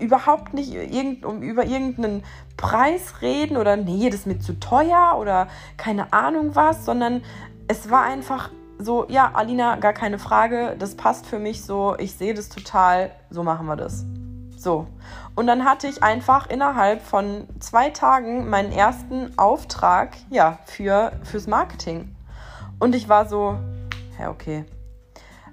überhaupt 0.00 0.54
nicht 0.54 0.72
irgend, 0.72 1.24
um, 1.24 1.42
über 1.42 1.64
irgendeinen 1.64 2.22
Preis 2.56 3.22
reden 3.22 3.56
oder 3.56 3.76
nee, 3.76 4.10
das 4.10 4.20
ist 4.20 4.26
mir 4.26 4.38
zu 4.38 4.58
teuer 4.58 5.16
oder 5.18 5.48
keine 5.76 6.12
Ahnung 6.12 6.54
was, 6.54 6.84
sondern 6.84 7.22
es 7.68 7.90
war 7.90 8.02
einfach 8.02 8.50
so, 8.78 9.06
ja, 9.08 9.30
Alina, 9.34 9.76
gar 9.76 9.92
keine 9.92 10.18
Frage, 10.18 10.74
das 10.78 10.96
passt 10.96 11.26
für 11.26 11.38
mich 11.38 11.62
so, 11.62 11.96
ich 11.98 12.14
sehe 12.14 12.34
das 12.34 12.48
total, 12.48 13.10
so 13.30 13.42
machen 13.42 13.66
wir 13.66 13.76
das. 13.76 14.04
So. 14.56 14.86
Und 15.34 15.46
dann 15.46 15.64
hatte 15.64 15.86
ich 15.86 16.02
einfach 16.02 16.48
innerhalb 16.48 17.02
von 17.02 17.46
zwei 17.60 17.90
Tagen 17.90 18.48
meinen 18.48 18.72
ersten 18.72 19.38
Auftrag, 19.38 20.16
ja, 20.30 20.58
für, 20.64 21.12
fürs 21.22 21.46
Marketing. 21.46 22.14
Und 22.78 22.94
ich 22.94 23.08
war 23.08 23.28
so, 23.28 23.56
ja, 24.18 24.30
okay, 24.30 24.64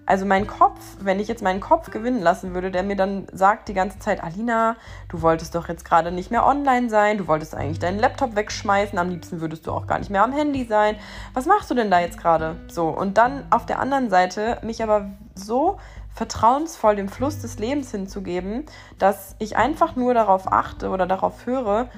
also 0.08 0.26
mein 0.26 0.48
Kopf, 0.48 0.80
wenn 1.02 1.20
ich 1.20 1.28
jetzt 1.28 1.44
meinen 1.44 1.60
Kopf 1.60 1.92
gewinnen 1.92 2.22
lassen 2.22 2.54
würde, 2.54 2.72
der 2.72 2.82
mir 2.82 2.96
dann 2.96 3.28
sagt 3.34 3.68
die 3.68 3.74
ganze 3.74 4.00
Zeit, 4.00 4.24
Alina, 4.24 4.78
du 5.10 5.22
wolltest 5.22 5.54
doch 5.54 5.68
jetzt 5.68 5.84
gerade 5.84 6.12
nicht 6.14 6.32
mehr 6.32 6.46
online 6.46 6.90
sein, 6.90 7.18
du 7.18 7.28
wolltest 7.28 7.54
eigentlich 7.54 7.80
deinen 7.80 8.00
Laptop 8.00 8.36
wegschmeißen, 8.36 8.98
am 8.98 9.10
liebsten 9.10 9.42
würdest 9.42 9.68
du 9.68 9.72
auch 9.74 9.86
gar 9.86 10.00
nicht 10.00 10.10
mehr 10.10 10.24
am 10.24 10.32
Handy 10.32 10.66
sein. 10.66 10.96
Was 11.34 11.46
machst 11.46 11.70
du 11.70 11.76
denn 11.76 11.92
da 11.92 12.00
jetzt 12.00 12.18
gerade? 12.18 12.56
So, 12.70 12.88
und 12.88 13.18
dann 13.18 13.46
auf 13.50 13.66
der 13.66 13.80
anderen 13.80 14.10
Seite 14.10 14.60
mich 14.64 14.82
aber 14.82 15.12
so 15.36 15.78
vertrauensvoll 16.16 16.96
dem 16.96 17.10
Fluss 17.10 17.42
des 17.42 17.60
Lebens 17.60 17.92
hinzugeben, 17.92 18.66
dass 18.98 19.36
ich 19.40 19.58
einfach 19.58 19.98
nur 19.98 20.14
darauf 20.14 20.52
achte 20.52 20.90
oder 20.90 21.06
darauf 21.06 21.46
höre, 21.46 21.90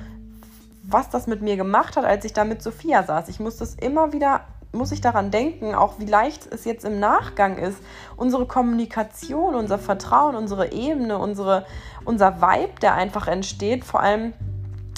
was 0.83 1.09
das 1.09 1.27
mit 1.27 1.43
mir 1.43 1.57
gemacht 1.57 1.95
hat, 1.95 2.05
als 2.05 2.25
ich 2.25 2.33
da 2.33 2.43
mit 2.43 2.63
Sophia 2.63 3.03
saß. 3.03 3.29
Ich 3.29 3.39
muss 3.39 3.57
das 3.57 3.75
immer 3.75 4.11
wieder, 4.11 4.41
muss 4.71 4.91
ich 4.91 5.01
daran 5.01 5.31
denken, 5.31 5.73
auch 5.73 5.99
wie 5.99 6.05
leicht 6.05 6.47
es 6.51 6.65
jetzt 6.65 6.85
im 6.85 6.99
Nachgang 6.99 7.57
ist, 7.57 7.77
unsere 8.15 8.45
Kommunikation, 8.45 9.55
unser 9.55 9.79
Vertrauen, 9.79 10.35
unsere 10.35 10.71
Ebene, 10.71 11.17
unsere, 11.17 11.65
unser 12.05 12.41
Vibe, 12.41 12.79
der 12.81 12.93
einfach 12.93 13.27
entsteht. 13.27 13.83
Vor 13.83 13.99
allem 13.99 14.33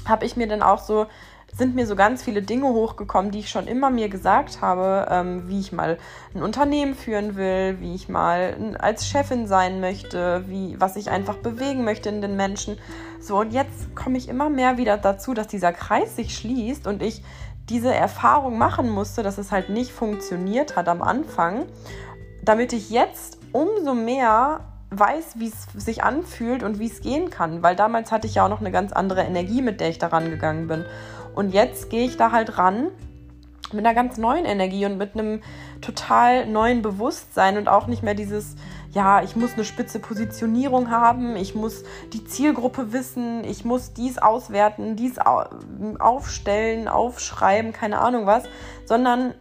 habe 0.05 0.25
ich 0.25 0.35
mir 0.35 0.47
dann 0.47 0.61
auch 0.61 0.79
so 0.79 1.07
sind 1.53 1.75
mir 1.75 1.85
so 1.85 1.95
ganz 1.95 2.23
viele 2.23 2.41
Dinge 2.41 2.67
hochgekommen, 2.67 3.31
die 3.31 3.39
ich 3.39 3.49
schon 3.49 3.67
immer 3.67 3.89
mir 3.89 4.09
gesagt 4.09 4.61
habe, 4.61 5.07
ähm, 5.09 5.49
wie 5.49 5.59
ich 5.59 5.71
mal 5.71 5.97
ein 6.33 6.43
Unternehmen 6.43 6.95
führen 6.95 7.35
will, 7.35 7.77
wie 7.79 7.93
ich 7.93 8.07
mal 8.07 8.75
als 8.79 9.07
Chefin 9.07 9.47
sein 9.47 9.81
möchte, 9.81 10.45
wie 10.47 10.79
was 10.79 10.95
ich 10.95 11.09
einfach 11.09 11.37
bewegen 11.37 11.83
möchte 11.83 12.09
in 12.09 12.21
den 12.21 12.35
Menschen. 12.35 12.77
So 13.19 13.39
und 13.39 13.51
jetzt 13.51 13.95
komme 13.95 14.17
ich 14.17 14.29
immer 14.29 14.49
mehr 14.49 14.77
wieder 14.77 14.97
dazu, 14.97 15.33
dass 15.33 15.47
dieser 15.47 15.73
Kreis 15.73 16.15
sich 16.15 16.35
schließt 16.35 16.87
und 16.87 17.01
ich 17.01 17.21
diese 17.69 17.93
Erfahrung 17.93 18.57
machen 18.57 18.89
musste, 18.89 19.23
dass 19.23 19.37
es 19.37 19.51
halt 19.51 19.69
nicht 19.69 19.91
funktioniert 19.91 20.75
hat 20.75 20.87
am 20.87 21.01
Anfang, 21.01 21.65
damit 22.43 22.73
ich 22.73 22.89
jetzt 22.89 23.37
umso 23.51 23.93
mehr 23.93 24.61
weiß, 24.89 25.35
wie 25.39 25.47
es 25.47 25.67
sich 25.85 26.03
anfühlt 26.03 26.63
und 26.63 26.79
wie 26.79 26.87
es 26.87 27.01
gehen 27.01 27.29
kann, 27.29 27.63
weil 27.63 27.75
damals 27.75 28.11
hatte 28.11 28.27
ich 28.27 28.35
ja 28.35 28.45
auch 28.45 28.49
noch 28.49 28.59
eine 28.59 28.71
ganz 28.71 28.91
andere 28.91 29.21
Energie, 29.21 29.61
mit 29.61 29.79
der 29.79 29.89
ich 29.89 29.99
daran 29.99 30.29
gegangen 30.29 30.67
bin. 30.67 30.85
Und 31.33 31.53
jetzt 31.53 31.89
gehe 31.89 32.05
ich 32.05 32.17
da 32.17 32.31
halt 32.31 32.57
ran 32.57 32.87
mit 33.71 33.85
einer 33.85 33.95
ganz 33.95 34.17
neuen 34.17 34.43
Energie 34.43 34.85
und 34.85 34.97
mit 34.97 35.13
einem 35.13 35.41
total 35.79 36.45
neuen 36.45 36.81
Bewusstsein 36.81 37.57
und 37.57 37.69
auch 37.69 37.87
nicht 37.87 38.03
mehr 38.03 38.15
dieses, 38.15 38.55
ja, 38.91 39.23
ich 39.23 39.35
muss 39.35 39.53
eine 39.53 39.63
spitze 39.63 39.99
Positionierung 39.99 40.91
haben, 40.91 41.35
ich 41.35 41.55
muss 41.55 41.83
die 42.11 42.25
Zielgruppe 42.25 42.91
wissen, 42.91 43.43
ich 43.43 43.63
muss 43.63 43.93
dies 43.93 44.17
auswerten, 44.17 44.95
dies 44.95 45.17
aufstellen, 45.99 46.87
aufschreiben, 46.87 47.71
keine 47.71 47.99
Ahnung 47.99 48.25
was, 48.25 48.43
sondern 48.85 49.33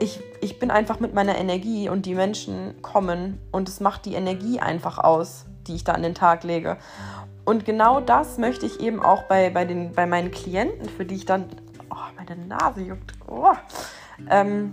ich, 0.00 0.20
ich 0.40 0.58
bin 0.58 0.70
einfach 0.70 1.00
mit 1.00 1.14
meiner 1.14 1.36
Energie 1.36 1.88
und 1.88 2.06
die 2.06 2.14
Menschen 2.14 2.80
kommen 2.82 3.38
und 3.52 3.68
es 3.68 3.80
macht 3.80 4.04
die 4.04 4.14
Energie 4.14 4.60
einfach 4.60 4.98
aus, 4.98 5.46
die 5.66 5.74
ich 5.74 5.84
da 5.84 5.92
an 5.92 6.02
den 6.02 6.14
Tag 6.14 6.44
lege. 6.44 6.76
Und 7.44 7.64
genau 7.64 8.00
das 8.00 8.38
möchte 8.38 8.66
ich 8.66 8.80
eben 8.80 9.02
auch 9.02 9.24
bei, 9.24 9.50
bei, 9.50 9.64
den, 9.64 9.92
bei 9.92 10.06
meinen 10.06 10.30
Klienten, 10.30 10.88
für 10.88 11.04
die 11.04 11.16
ich 11.16 11.26
dann, 11.26 11.46
oh, 11.90 11.96
meine 12.16 12.46
Nase 12.46 12.82
juckt, 12.82 13.12
oh, 13.28 13.52
ähm, 14.30 14.72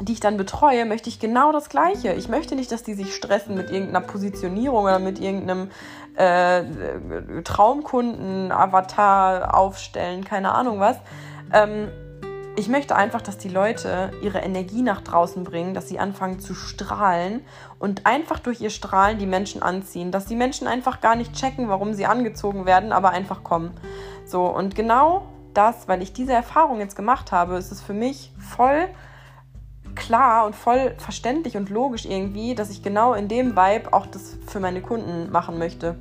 die 0.00 0.12
ich 0.12 0.20
dann 0.20 0.36
betreue, 0.36 0.84
möchte 0.84 1.08
ich 1.08 1.20
genau 1.20 1.52
das 1.52 1.68
Gleiche. 1.68 2.12
Ich 2.14 2.28
möchte 2.28 2.54
nicht, 2.56 2.72
dass 2.72 2.82
die 2.82 2.94
sich 2.94 3.14
stressen 3.14 3.54
mit 3.54 3.70
irgendeiner 3.70 4.00
Positionierung 4.00 4.84
oder 4.84 4.98
mit 4.98 5.20
irgendeinem 5.20 5.70
äh, 6.16 7.42
Traumkunden, 7.42 8.50
Avatar 8.52 9.56
aufstellen, 9.56 10.24
keine 10.24 10.52
Ahnung 10.52 10.80
was. 10.80 10.96
Ähm, 11.52 11.88
ich 12.56 12.68
möchte 12.68 12.94
einfach, 12.94 13.20
dass 13.20 13.36
die 13.36 13.48
Leute 13.48 14.12
ihre 14.22 14.38
Energie 14.38 14.82
nach 14.82 15.00
draußen 15.00 15.42
bringen, 15.42 15.74
dass 15.74 15.88
sie 15.88 15.98
anfangen 15.98 16.38
zu 16.38 16.54
strahlen 16.54 17.44
und 17.80 18.06
einfach 18.06 18.38
durch 18.38 18.60
ihr 18.60 18.70
Strahlen 18.70 19.18
die 19.18 19.26
Menschen 19.26 19.60
anziehen, 19.60 20.12
dass 20.12 20.26
die 20.26 20.36
Menschen 20.36 20.68
einfach 20.68 21.00
gar 21.00 21.16
nicht 21.16 21.32
checken, 21.32 21.68
warum 21.68 21.94
sie 21.94 22.06
angezogen 22.06 22.64
werden, 22.64 22.92
aber 22.92 23.10
einfach 23.10 23.42
kommen. 23.42 23.72
So 24.24 24.46
und 24.46 24.76
genau 24.76 25.26
das, 25.52 25.88
weil 25.88 26.00
ich 26.00 26.12
diese 26.12 26.32
Erfahrung 26.32 26.78
jetzt 26.78 26.94
gemacht 26.94 27.32
habe, 27.32 27.56
ist 27.56 27.72
es 27.72 27.80
für 27.80 27.92
mich 27.92 28.32
voll 28.38 28.88
klar 29.94 30.46
und 30.46 30.54
voll 30.54 30.94
verständlich 30.98 31.56
und 31.56 31.70
logisch 31.70 32.04
irgendwie, 32.04 32.54
dass 32.54 32.70
ich 32.70 32.82
genau 32.82 33.14
in 33.14 33.28
dem 33.28 33.56
Vibe 33.56 33.92
auch 33.92 34.06
das 34.06 34.36
für 34.46 34.60
meine 34.60 34.82
Kunden 34.82 35.30
machen 35.30 35.58
möchte. 35.58 35.96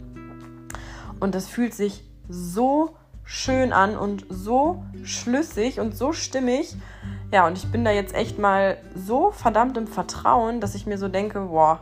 Und 1.19 1.35
das 1.35 1.47
fühlt 1.47 1.73
sich 1.73 2.03
so 2.27 2.95
schön 3.23 3.73
an 3.73 3.95
und 3.97 4.25
so 4.29 4.83
schlüssig 5.03 5.79
und 5.79 5.95
so 5.95 6.13
stimmig. 6.13 6.75
Ja, 7.31 7.47
und 7.47 7.57
ich 7.57 7.71
bin 7.71 7.83
da 7.85 7.91
jetzt 7.91 8.13
echt 8.13 8.37
mal 8.37 8.77
so 8.95 9.31
verdammt 9.31 9.77
im 9.77 9.87
Vertrauen, 9.87 10.61
dass 10.61 10.75
ich 10.75 10.85
mir 10.85 10.97
so 10.97 11.07
denke, 11.07 11.39
boah, 11.41 11.79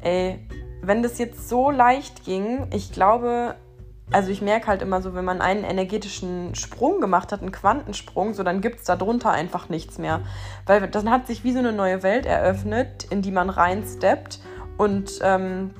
ey, 0.00 0.46
wenn 0.82 1.02
das 1.02 1.18
jetzt 1.18 1.48
so 1.48 1.70
leicht 1.70 2.24
ging, 2.24 2.66
ich 2.72 2.92
glaube, 2.92 3.56
also 4.10 4.30
ich 4.30 4.40
merke 4.40 4.68
halt 4.68 4.82
immer 4.82 5.02
so, 5.02 5.14
wenn 5.14 5.24
man 5.24 5.40
einen 5.40 5.64
energetischen 5.64 6.54
Sprung 6.54 7.00
gemacht 7.00 7.32
hat, 7.32 7.42
einen 7.42 7.52
Quantensprung, 7.52 8.34
so 8.34 8.42
dann 8.42 8.60
gibt 8.60 8.80
es 8.80 8.84
da 8.84 8.96
drunter 8.96 9.30
einfach 9.30 9.68
nichts 9.68 9.98
mehr. 9.98 10.20
Weil 10.66 10.88
dann 10.88 11.10
hat 11.10 11.26
sich 11.26 11.44
wie 11.44 11.52
so 11.52 11.58
eine 11.58 11.72
neue 11.72 12.02
Welt 12.02 12.24
eröffnet, 12.24 13.04
in 13.10 13.22
die 13.22 13.30
man 13.30 13.50
reinsteppt 13.50 14.40
und 14.78 15.18
ähm, 15.22 15.74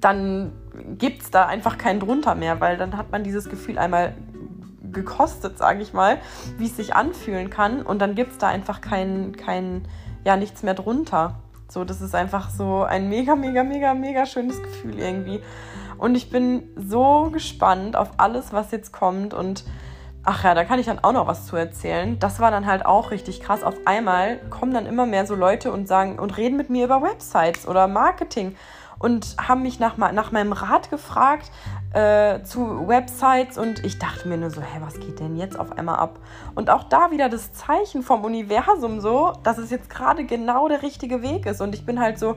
dann 0.00 0.52
gibt 0.98 1.22
es 1.22 1.30
da 1.30 1.46
einfach 1.46 1.78
keinen 1.78 2.00
drunter 2.00 2.34
mehr, 2.34 2.60
weil 2.60 2.76
dann 2.76 2.96
hat 2.96 3.10
man 3.10 3.24
dieses 3.24 3.48
Gefühl 3.48 3.78
einmal 3.78 4.14
gekostet, 4.92 5.56
sage 5.56 5.82
ich 5.82 5.92
mal, 5.92 6.18
wie 6.58 6.66
es 6.66 6.76
sich 6.76 6.94
anfühlen 6.94 7.48
kann 7.48 7.82
und 7.82 8.00
dann 8.00 8.14
gibt 8.14 8.32
es 8.32 8.38
da 8.38 8.48
einfach 8.48 8.80
kein, 8.80 9.34
kein, 9.36 9.88
ja, 10.24 10.36
nichts 10.36 10.62
mehr 10.62 10.74
drunter. 10.74 11.36
So, 11.68 11.84
das 11.84 12.02
ist 12.02 12.14
einfach 12.14 12.50
so 12.50 12.82
ein 12.82 13.08
mega, 13.08 13.34
mega, 13.34 13.64
mega, 13.64 13.94
mega 13.94 14.26
schönes 14.26 14.62
Gefühl 14.62 14.98
irgendwie. 14.98 15.40
Und 16.04 16.16
ich 16.16 16.28
bin 16.28 16.64
so 16.76 17.30
gespannt 17.32 17.96
auf 17.96 18.10
alles, 18.18 18.52
was 18.52 18.70
jetzt 18.72 18.92
kommt 18.92 19.32
und 19.32 19.64
ach 20.22 20.44
ja, 20.44 20.52
da 20.52 20.62
kann 20.62 20.78
ich 20.78 20.84
dann 20.84 20.98
auch 20.98 21.14
noch 21.14 21.26
was 21.26 21.46
zu 21.46 21.56
erzählen. 21.56 22.18
Das 22.18 22.40
war 22.40 22.50
dann 22.50 22.66
halt 22.66 22.84
auch 22.84 23.10
richtig 23.10 23.40
krass. 23.40 23.62
Auf 23.62 23.74
einmal 23.86 24.36
kommen 24.50 24.74
dann 24.74 24.84
immer 24.84 25.06
mehr 25.06 25.24
so 25.24 25.34
Leute 25.34 25.72
und 25.72 25.88
sagen 25.88 26.18
und 26.18 26.36
reden 26.36 26.58
mit 26.58 26.68
mir 26.68 26.84
über 26.84 27.00
Websites 27.00 27.66
oder 27.66 27.88
Marketing 27.88 28.54
und 28.98 29.36
haben 29.38 29.62
mich 29.62 29.80
nach, 29.80 29.96
nach 29.96 30.32
meinem 30.32 30.52
Rat 30.52 30.90
gefragt 30.90 31.50
äh, 31.92 32.42
zu 32.42 32.88
Websites 32.88 33.58
und 33.58 33.84
ich 33.84 33.98
dachte 33.98 34.28
mir 34.28 34.36
nur 34.36 34.50
so, 34.50 34.60
hä, 34.60 34.78
was 34.80 34.98
geht 34.98 35.20
denn 35.20 35.36
jetzt 35.36 35.58
auf 35.58 35.76
einmal 35.78 35.96
ab? 35.96 36.18
Und 36.54 36.70
auch 36.70 36.84
da 36.84 37.10
wieder 37.10 37.28
das 37.28 37.52
Zeichen 37.52 38.02
vom 38.02 38.24
Universum 38.24 39.00
so, 39.00 39.32
dass 39.42 39.58
es 39.58 39.70
jetzt 39.70 39.90
gerade 39.90 40.24
genau 40.24 40.68
der 40.68 40.82
richtige 40.82 41.22
Weg 41.22 41.46
ist 41.46 41.60
und 41.60 41.74
ich 41.74 41.86
bin 41.86 42.00
halt 42.00 42.18
so, 42.18 42.36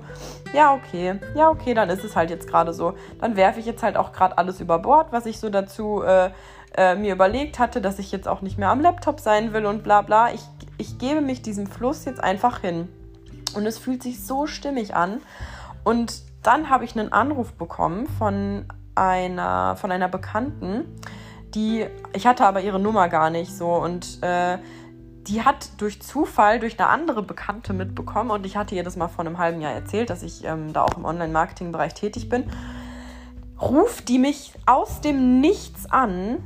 ja 0.53 0.73
okay, 0.73 1.19
ja 1.35 1.49
okay, 1.49 1.73
dann 1.73 1.89
ist 1.89 2.03
es 2.03 2.15
halt 2.15 2.29
jetzt 2.29 2.47
gerade 2.47 2.73
so. 2.73 2.93
Dann 3.19 3.35
werfe 3.35 3.59
ich 3.59 3.65
jetzt 3.65 3.83
halt 3.83 3.97
auch 3.97 4.11
gerade 4.11 4.37
alles 4.37 4.59
über 4.59 4.79
Bord, 4.79 5.11
was 5.11 5.25
ich 5.25 5.39
so 5.39 5.49
dazu 5.49 6.03
äh, 6.03 6.29
äh, 6.75 6.95
mir 6.95 7.13
überlegt 7.13 7.59
hatte, 7.59 7.81
dass 7.81 7.99
ich 7.99 8.11
jetzt 8.11 8.27
auch 8.27 8.41
nicht 8.41 8.57
mehr 8.57 8.69
am 8.69 8.81
Laptop 8.81 9.19
sein 9.19 9.53
will 9.53 9.65
und 9.65 9.83
bla 9.83 10.01
bla. 10.01 10.33
Ich, 10.33 10.41
ich 10.77 10.97
gebe 10.97 11.21
mich 11.21 11.41
diesem 11.41 11.67
Fluss 11.67 12.05
jetzt 12.05 12.23
einfach 12.23 12.61
hin. 12.61 12.87
Und 13.55 13.65
es 13.65 13.77
fühlt 13.79 14.03
sich 14.03 14.23
so 14.23 14.45
stimmig 14.45 14.95
an. 14.95 15.21
Und 15.83 16.21
dann 16.43 16.69
habe 16.69 16.85
ich 16.85 16.97
einen 16.97 17.11
Anruf 17.11 17.53
bekommen 17.53 18.07
von 18.07 18.65
einer, 18.95 19.75
von 19.75 19.91
einer 19.91 20.07
Bekannten, 20.07 20.85
die, 21.53 21.85
ich 22.13 22.27
hatte 22.27 22.45
aber 22.45 22.61
ihre 22.61 22.79
Nummer 22.79 23.09
gar 23.09 23.29
nicht 23.29 23.55
so 23.55 23.73
und 23.73 24.21
äh, 24.21 24.57
die 25.27 25.43
hat 25.43 25.69
durch 25.77 26.01
Zufall, 26.01 26.59
durch 26.59 26.79
eine 26.79 26.89
andere 26.89 27.21
Bekannte 27.21 27.73
mitbekommen 27.73 28.31
und 28.31 28.45
ich 28.45 28.55
hatte 28.57 28.75
ihr 28.75 28.83
das 28.83 28.95
mal 28.95 29.07
vor 29.07 29.25
einem 29.25 29.37
halben 29.37 29.61
Jahr 29.61 29.73
erzählt, 29.73 30.09
dass 30.09 30.23
ich 30.23 30.43
ähm, 30.43 30.73
da 30.73 30.83
auch 30.83 30.97
im 30.97 31.05
Online-Marketing-Bereich 31.05 31.93
tätig 31.93 32.29
bin, 32.29 32.49
ruft 33.61 34.07
die 34.07 34.19
mich 34.19 34.53
aus 34.65 35.01
dem 35.01 35.39
Nichts 35.41 35.89
an 35.89 36.37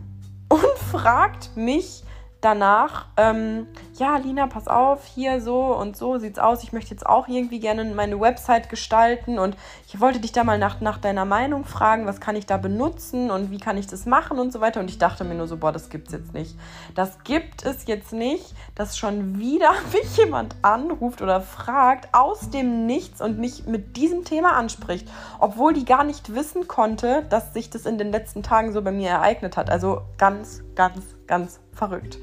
und 0.49 0.77
fragt 0.91 1.55
mich, 1.55 2.03
danach, 2.41 3.05
ähm, 3.17 3.67
ja, 4.01 4.17
Lina, 4.17 4.47
pass 4.47 4.67
auf, 4.67 5.05
hier 5.05 5.41
so 5.41 5.75
und 5.75 5.95
so 5.95 6.17
sieht's 6.17 6.39
aus. 6.39 6.63
Ich 6.63 6.73
möchte 6.73 6.89
jetzt 6.89 7.05
auch 7.05 7.27
irgendwie 7.27 7.59
gerne 7.59 7.85
meine 7.85 8.19
Website 8.19 8.67
gestalten 8.67 9.37
und 9.37 9.55
ich 9.87 10.01
wollte 10.01 10.19
dich 10.19 10.31
da 10.31 10.43
mal 10.43 10.57
nach, 10.57 10.81
nach 10.81 10.97
deiner 10.97 11.23
Meinung 11.23 11.65
fragen, 11.65 12.07
was 12.07 12.19
kann 12.19 12.35
ich 12.35 12.47
da 12.47 12.57
benutzen 12.57 13.29
und 13.29 13.51
wie 13.51 13.59
kann 13.59 13.77
ich 13.77 13.85
das 13.85 14.07
machen 14.07 14.39
und 14.39 14.51
so 14.51 14.59
weiter. 14.59 14.79
Und 14.79 14.89
ich 14.89 14.97
dachte 14.97 15.23
mir 15.23 15.35
nur 15.35 15.47
so, 15.47 15.57
boah, 15.57 15.71
das 15.71 15.91
gibt's 15.91 16.13
jetzt 16.13 16.33
nicht. 16.33 16.57
Das 16.95 17.23
gibt 17.23 17.63
es 17.63 17.85
jetzt 17.85 18.11
nicht, 18.11 18.55
dass 18.73 18.97
schon 18.97 19.37
wieder 19.37 19.71
mich 19.93 20.17
jemand 20.17 20.55
anruft 20.63 21.21
oder 21.21 21.39
fragt 21.39 22.11
aus 22.11 22.49
dem 22.49 22.87
Nichts 22.87 23.21
und 23.21 23.37
mich 23.37 23.67
mit 23.67 23.97
diesem 23.97 24.25
Thema 24.25 24.53
anspricht, 24.53 25.07
obwohl 25.39 25.73
die 25.73 25.85
gar 25.85 26.03
nicht 26.03 26.33
wissen 26.33 26.67
konnte, 26.67 27.23
dass 27.29 27.53
sich 27.53 27.69
das 27.69 27.85
in 27.85 27.99
den 27.99 28.11
letzten 28.11 28.41
Tagen 28.41 28.73
so 28.73 28.81
bei 28.81 28.91
mir 28.91 29.09
ereignet 29.09 29.57
hat. 29.57 29.69
Also 29.69 30.01
ganz, 30.17 30.63
ganz, 30.73 31.03
ganz 31.27 31.59
verrückt. 31.71 32.17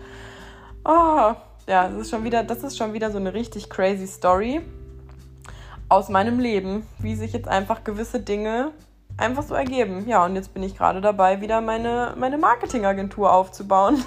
Oh, 0.85 1.35
ja, 1.69 1.89
das 1.89 1.99
ist 1.99 2.11
schon 2.11 2.25
wieder, 2.25 2.43
das 2.43 2.65
ist 2.65 2.77
schon 2.77 2.93
wieder 2.95 3.11
so 3.11 3.19
eine 3.19 3.35
richtig 3.35 3.69
crazy 3.69 4.07
Story 4.07 4.63
aus 5.89 6.09
meinem 6.09 6.41
Leben, 6.41 6.87
wie 6.99 7.15
sich 7.15 7.33
jetzt 7.33 7.49
einfach 7.49 7.85
gewisse 7.85 8.21
Dinge 8.21 8.73
einfach 9.17 9.43
so 9.43 9.55
ergeben. 9.55 10.09
Ja, 10.09 10.25
und 10.25 10.35
jetzt 10.35 10.55
bin 10.55 10.63
ich 10.63 10.77
gerade 10.77 11.01
dabei, 11.01 11.41
wieder 11.41 11.61
meine, 11.61 12.15
meine 12.17 12.39
Marketingagentur 12.39 13.33
aufzubauen. 13.33 14.03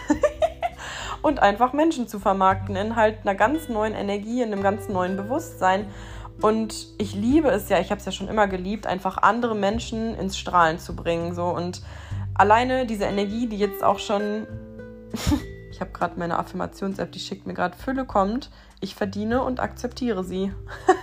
und 1.21 1.39
einfach 1.39 1.73
Menschen 1.73 2.07
zu 2.07 2.19
vermarkten 2.19 2.75
in 2.75 2.95
halt 2.95 3.19
einer 3.21 3.35
ganz 3.35 3.69
neuen 3.69 3.93
Energie, 3.93 4.41
in 4.41 4.51
einem 4.51 4.63
ganz 4.63 4.89
neuen 4.89 5.15
Bewusstsein. 5.15 5.85
Und 6.41 6.87
ich 6.97 7.13
liebe 7.13 7.49
es 7.49 7.69
ja, 7.69 7.79
ich 7.79 7.91
habe 7.91 7.99
es 7.99 8.05
ja 8.05 8.11
schon 8.11 8.27
immer 8.27 8.47
geliebt, 8.47 8.87
einfach 8.87 9.17
andere 9.17 9.53
Menschen 9.53 10.15
ins 10.15 10.37
Strahlen 10.37 10.79
zu 10.79 10.95
bringen. 10.95 11.35
So. 11.35 11.45
Und 11.45 11.83
alleine 12.33 12.87
diese 12.87 13.03
Energie, 13.03 13.47
die 13.47 13.57
jetzt 13.57 13.83
auch 13.83 13.99
schon 13.99 14.47
ich 15.71 15.81
habe 15.81 15.91
gerade 15.91 16.19
meine 16.19 16.37
Affirmations-App, 16.37 17.11
die 17.11 17.19
schickt 17.19 17.47
mir 17.47 17.53
gerade 17.53 17.77
Fülle 17.77 18.05
kommt. 18.05 18.51
Ich 18.81 18.93
verdiene 18.95 19.43
und 19.43 19.59
akzeptiere 19.59 20.23
sie. 20.23 20.53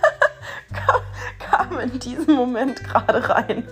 kam 1.39 1.79
in 1.79 1.99
diesem 1.99 2.35
Moment 2.35 2.83
gerade 2.83 3.27
rein. 3.29 3.67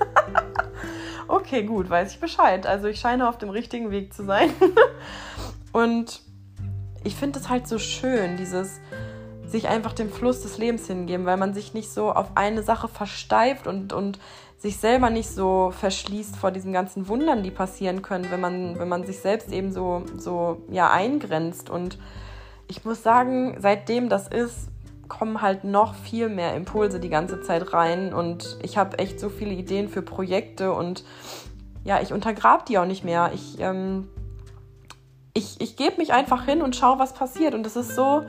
okay, 1.28 1.64
gut, 1.64 1.90
weiß 1.90 2.14
ich 2.14 2.20
Bescheid. 2.20 2.66
Also 2.66 2.88
ich 2.88 3.00
scheine 3.00 3.28
auf 3.30 3.38
dem 3.38 3.50
richtigen 3.50 3.92
Weg 3.92 4.14
zu 4.14 4.24
sein. 4.24 4.50
Und 5.72 6.22
ich 7.04 7.16
finde 7.16 7.40
es 7.40 7.50
halt 7.50 7.68
so 7.68 7.78
schön, 7.78 8.38
dieses 8.38 8.80
sich 9.46 9.68
einfach 9.70 9.94
dem 9.94 10.12
Fluss 10.12 10.42
des 10.42 10.58
Lebens 10.58 10.88
hingeben, 10.88 11.26
weil 11.26 11.38
man 11.38 11.54
sich 11.54 11.74
nicht 11.74 11.90
so 11.90 12.12
auf 12.12 12.36
eine 12.36 12.64
Sache 12.64 12.90
versteift 12.90 13.66
und, 13.66 13.94
und 13.94 14.20
sich 14.58 14.78
selber 14.78 15.10
nicht 15.10 15.30
so 15.30 15.72
verschließt 15.72 16.36
vor 16.36 16.52
diesen 16.52 16.74
ganzen 16.74 17.08
Wundern, 17.08 17.44
die 17.44 17.52
passieren 17.52 18.02
können, 18.02 18.32
wenn 18.32 18.42
man, 18.42 18.80
wenn 18.80 18.90
man 18.90 19.06
sich 19.06 19.20
selbst 19.20 19.52
eben 19.52 19.72
so, 19.72 20.04
so 20.18 20.64
ja, 20.70 20.90
eingrenzt. 20.92 21.70
Und 21.70 22.00
ich 22.68 22.84
muss 22.84 23.04
sagen, 23.04 23.58
seitdem 23.60 24.10
das 24.10 24.28
ist, 24.28 24.70
kommen 25.08 25.42
halt 25.42 25.64
noch 25.64 25.96
viel 25.96 26.28
mehr 26.28 26.56
Impulse 26.56 27.00
die 27.00 27.10
ganze 27.10 27.42
Zeit 27.42 27.72
rein 27.72 28.14
und 28.14 28.58
ich 28.62 28.78
habe 28.78 29.00
echt 29.00 29.20
so 29.22 29.30
viele 29.30 29.54
Ideen 29.54 29.88
für 29.88 30.02
Projekte 30.02 30.74
und 30.74 31.06
ja, 31.86 32.02
ich 32.02 32.12
untergrab 32.12 32.66
die 32.66 32.78
auch 32.78 32.86
nicht 32.86 33.06
mehr. 33.06 33.32
Ich, 33.34 33.60
ähm, 33.60 34.10
ich, 35.34 35.62
ich 35.62 35.78
gebe 35.78 35.98
mich 35.98 36.12
einfach 36.12 36.44
hin 36.44 36.62
und 36.62 36.76
schaue, 36.76 37.00
was 37.00 37.14
passiert. 37.14 37.54
Und 37.54 37.66
es 37.66 37.78
ist 37.78 37.96
so, 37.96 38.24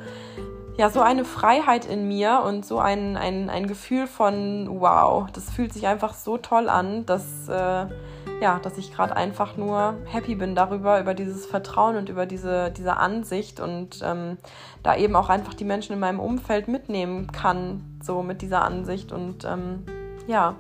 ja, 0.79 0.91
so 0.91 1.01
eine 1.01 1.25
Freiheit 1.25 1.87
in 1.87 2.07
mir 2.07 2.43
und 2.47 2.65
so 2.65 2.79
ein, 2.79 3.17
ein, 3.17 3.51
ein 3.51 3.67
Gefühl 3.67 4.07
von, 4.07 4.69
wow, 4.71 5.29
das 5.33 5.51
fühlt 5.51 5.73
sich 5.73 5.89
einfach 5.89 6.15
so 6.15 6.39
toll 6.39 6.69
an, 6.69 7.05
dass, 7.05 7.49
äh, 7.49 7.87
ja, 8.41 8.61
dass 8.63 8.79
ich 8.79 8.93
gerade 8.93 9.17
einfach 9.17 9.57
nur 9.57 9.95
happy 10.05 10.37
bin 10.37 10.55
darüber, 10.55 11.01
über 11.01 11.15
dieses 11.15 11.47
Vertrauen 11.47 11.97
und 11.97 12.09
über 12.09 12.27
diese, 12.27 12.71
diese 12.71 12.97
Ansicht 12.97 13.59
und 13.59 14.01
ähm, 14.05 14.39
da 14.85 14.95
eben 14.95 15.17
auch 15.17 15.29
einfach 15.29 15.55
die 15.55 15.65
Menschen 15.65 15.95
in 15.95 15.99
meinem 15.99 16.21
Umfeld 16.21 16.69
mitnehmen 16.69 17.33
kann, 17.33 17.99
so 18.01 18.23
mit 18.23 18.41
dieser 18.41 18.63
Ansicht. 18.63 19.11
Und 19.11 19.45
ähm, 19.45 19.85
ja, 20.29 20.55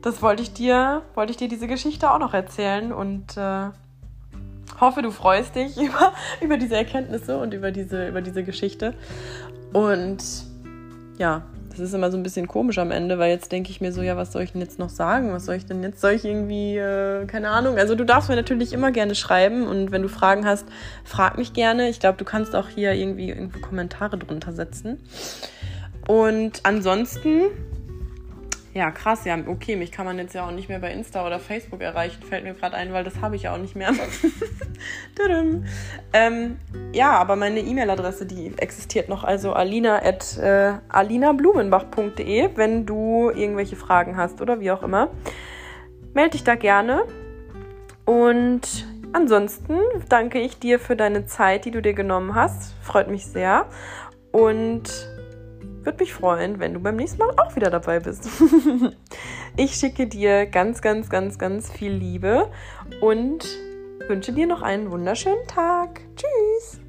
das 0.00 0.20
wollte 0.20 0.42
ich 0.42 0.52
dir, 0.52 1.02
wollte 1.14 1.30
ich 1.30 1.36
dir 1.36 1.48
diese 1.48 1.68
Geschichte 1.68 2.10
auch 2.10 2.18
noch 2.18 2.34
erzählen 2.34 2.92
und 2.92 3.36
äh, 3.36 3.70
hoffe, 4.80 5.02
du 5.02 5.10
freust 5.10 5.54
dich 5.54 5.76
über, 5.80 6.12
über 6.40 6.56
diese 6.56 6.76
Erkenntnisse 6.76 7.38
und 7.38 7.54
über 7.54 7.70
diese, 7.70 8.08
über 8.08 8.20
diese 8.20 8.42
Geschichte. 8.42 8.94
Und 9.72 10.22
ja, 11.18 11.42
das 11.72 11.80
ist 11.80 11.94
immer 11.94 12.10
so 12.10 12.18
ein 12.18 12.22
bisschen 12.22 12.48
komisch 12.48 12.78
am 12.78 12.90
Ende, 12.90 13.18
weil 13.18 13.30
jetzt 13.30 13.50
denke 13.50 13.70
ich 13.70 13.80
mir 13.80 13.92
so, 13.92 14.02
ja, 14.02 14.16
was 14.16 14.32
soll 14.32 14.42
ich 14.42 14.52
denn 14.52 14.60
jetzt 14.60 14.78
noch 14.78 14.90
sagen? 14.90 15.32
Was 15.32 15.46
soll 15.46 15.54
ich 15.54 15.64
denn 15.64 15.82
jetzt? 15.82 16.00
Soll 16.00 16.12
ich 16.12 16.24
irgendwie, 16.24 16.76
äh, 16.76 17.24
keine 17.26 17.48
Ahnung. 17.48 17.78
Also 17.78 17.94
du 17.94 18.04
darfst 18.04 18.28
mir 18.28 18.36
natürlich 18.36 18.74
immer 18.74 18.92
gerne 18.92 19.14
schreiben 19.14 19.66
und 19.66 19.90
wenn 19.90 20.02
du 20.02 20.08
Fragen 20.08 20.44
hast, 20.44 20.66
frag 21.04 21.38
mich 21.38 21.54
gerne. 21.54 21.88
Ich 21.88 21.98
glaube, 21.98 22.18
du 22.18 22.24
kannst 22.24 22.54
auch 22.54 22.68
hier 22.68 22.92
irgendwie, 22.92 23.30
irgendwie 23.30 23.60
Kommentare 23.60 24.18
drunter 24.18 24.52
setzen. 24.52 24.98
Und 26.06 26.60
ansonsten 26.64 27.44
ja, 28.74 28.90
krass, 28.90 29.26
ja, 29.26 29.36
okay, 29.46 29.76
mich 29.76 29.92
kann 29.92 30.06
man 30.06 30.16
jetzt 30.16 30.34
ja 30.34 30.46
auch 30.46 30.50
nicht 30.50 30.70
mehr 30.70 30.78
bei 30.78 30.92
Insta 30.92 31.26
oder 31.26 31.38
Facebook 31.38 31.82
erreichen, 31.82 32.22
fällt 32.22 32.44
mir 32.44 32.54
gerade 32.54 32.74
ein, 32.74 32.94
weil 32.94 33.04
das 33.04 33.20
habe 33.20 33.36
ich 33.36 33.42
ja 33.42 33.54
auch 33.54 33.58
nicht 33.58 33.76
mehr. 33.76 33.90
ähm, 36.14 36.56
ja, 36.94 37.10
aber 37.10 37.36
meine 37.36 37.60
E-Mail-Adresse, 37.60 38.24
die 38.24 38.54
existiert 38.56 39.10
noch, 39.10 39.24
also 39.24 39.52
alina 39.52 40.02
at 40.02 40.38
äh, 40.38 40.72
wenn 42.56 42.86
du 42.86 43.30
irgendwelche 43.30 43.76
Fragen 43.76 44.16
hast 44.16 44.40
oder 44.40 44.60
wie 44.60 44.70
auch 44.70 44.82
immer. 44.82 45.10
Melde 46.14 46.30
dich 46.30 46.44
da 46.44 46.54
gerne. 46.54 47.02
Und 48.06 48.86
ansonsten 49.12 49.78
danke 50.08 50.40
ich 50.40 50.58
dir 50.58 50.78
für 50.78 50.96
deine 50.96 51.26
Zeit, 51.26 51.66
die 51.66 51.70
du 51.70 51.82
dir 51.82 51.94
genommen 51.94 52.34
hast. 52.34 52.74
Freut 52.82 53.08
mich 53.08 53.26
sehr. 53.26 53.66
Und 54.32 55.11
würde 55.84 55.98
mich 55.98 56.12
freuen, 56.12 56.58
wenn 56.60 56.74
du 56.74 56.80
beim 56.80 56.96
nächsten 56.96 57.18
Mal 57.18 57.30
auch 57.38 57.54
wieder 57.56 57.70
dabei 57.70 58.00
bist. 58.00 58.28
ich 59.56 59.74
schicke 59.74 60.06
dir 60.06 60.46
ganz, 60.46 60.80
ganz, 60.80 61.08
ganz, 61.10 61.38
ganz 61.38 61.70
viel 61.70 61.92
Liebe 61.92 62.50
und 63.00 63.46
wünsche 64.08 64.32
dir 64.32 64.46
noch 64.46 64.62
einen 64.62 64.90
wunderschönen 64.90 65.46
Tag. 65.46 66.00
Tschüss. 66.16 66.80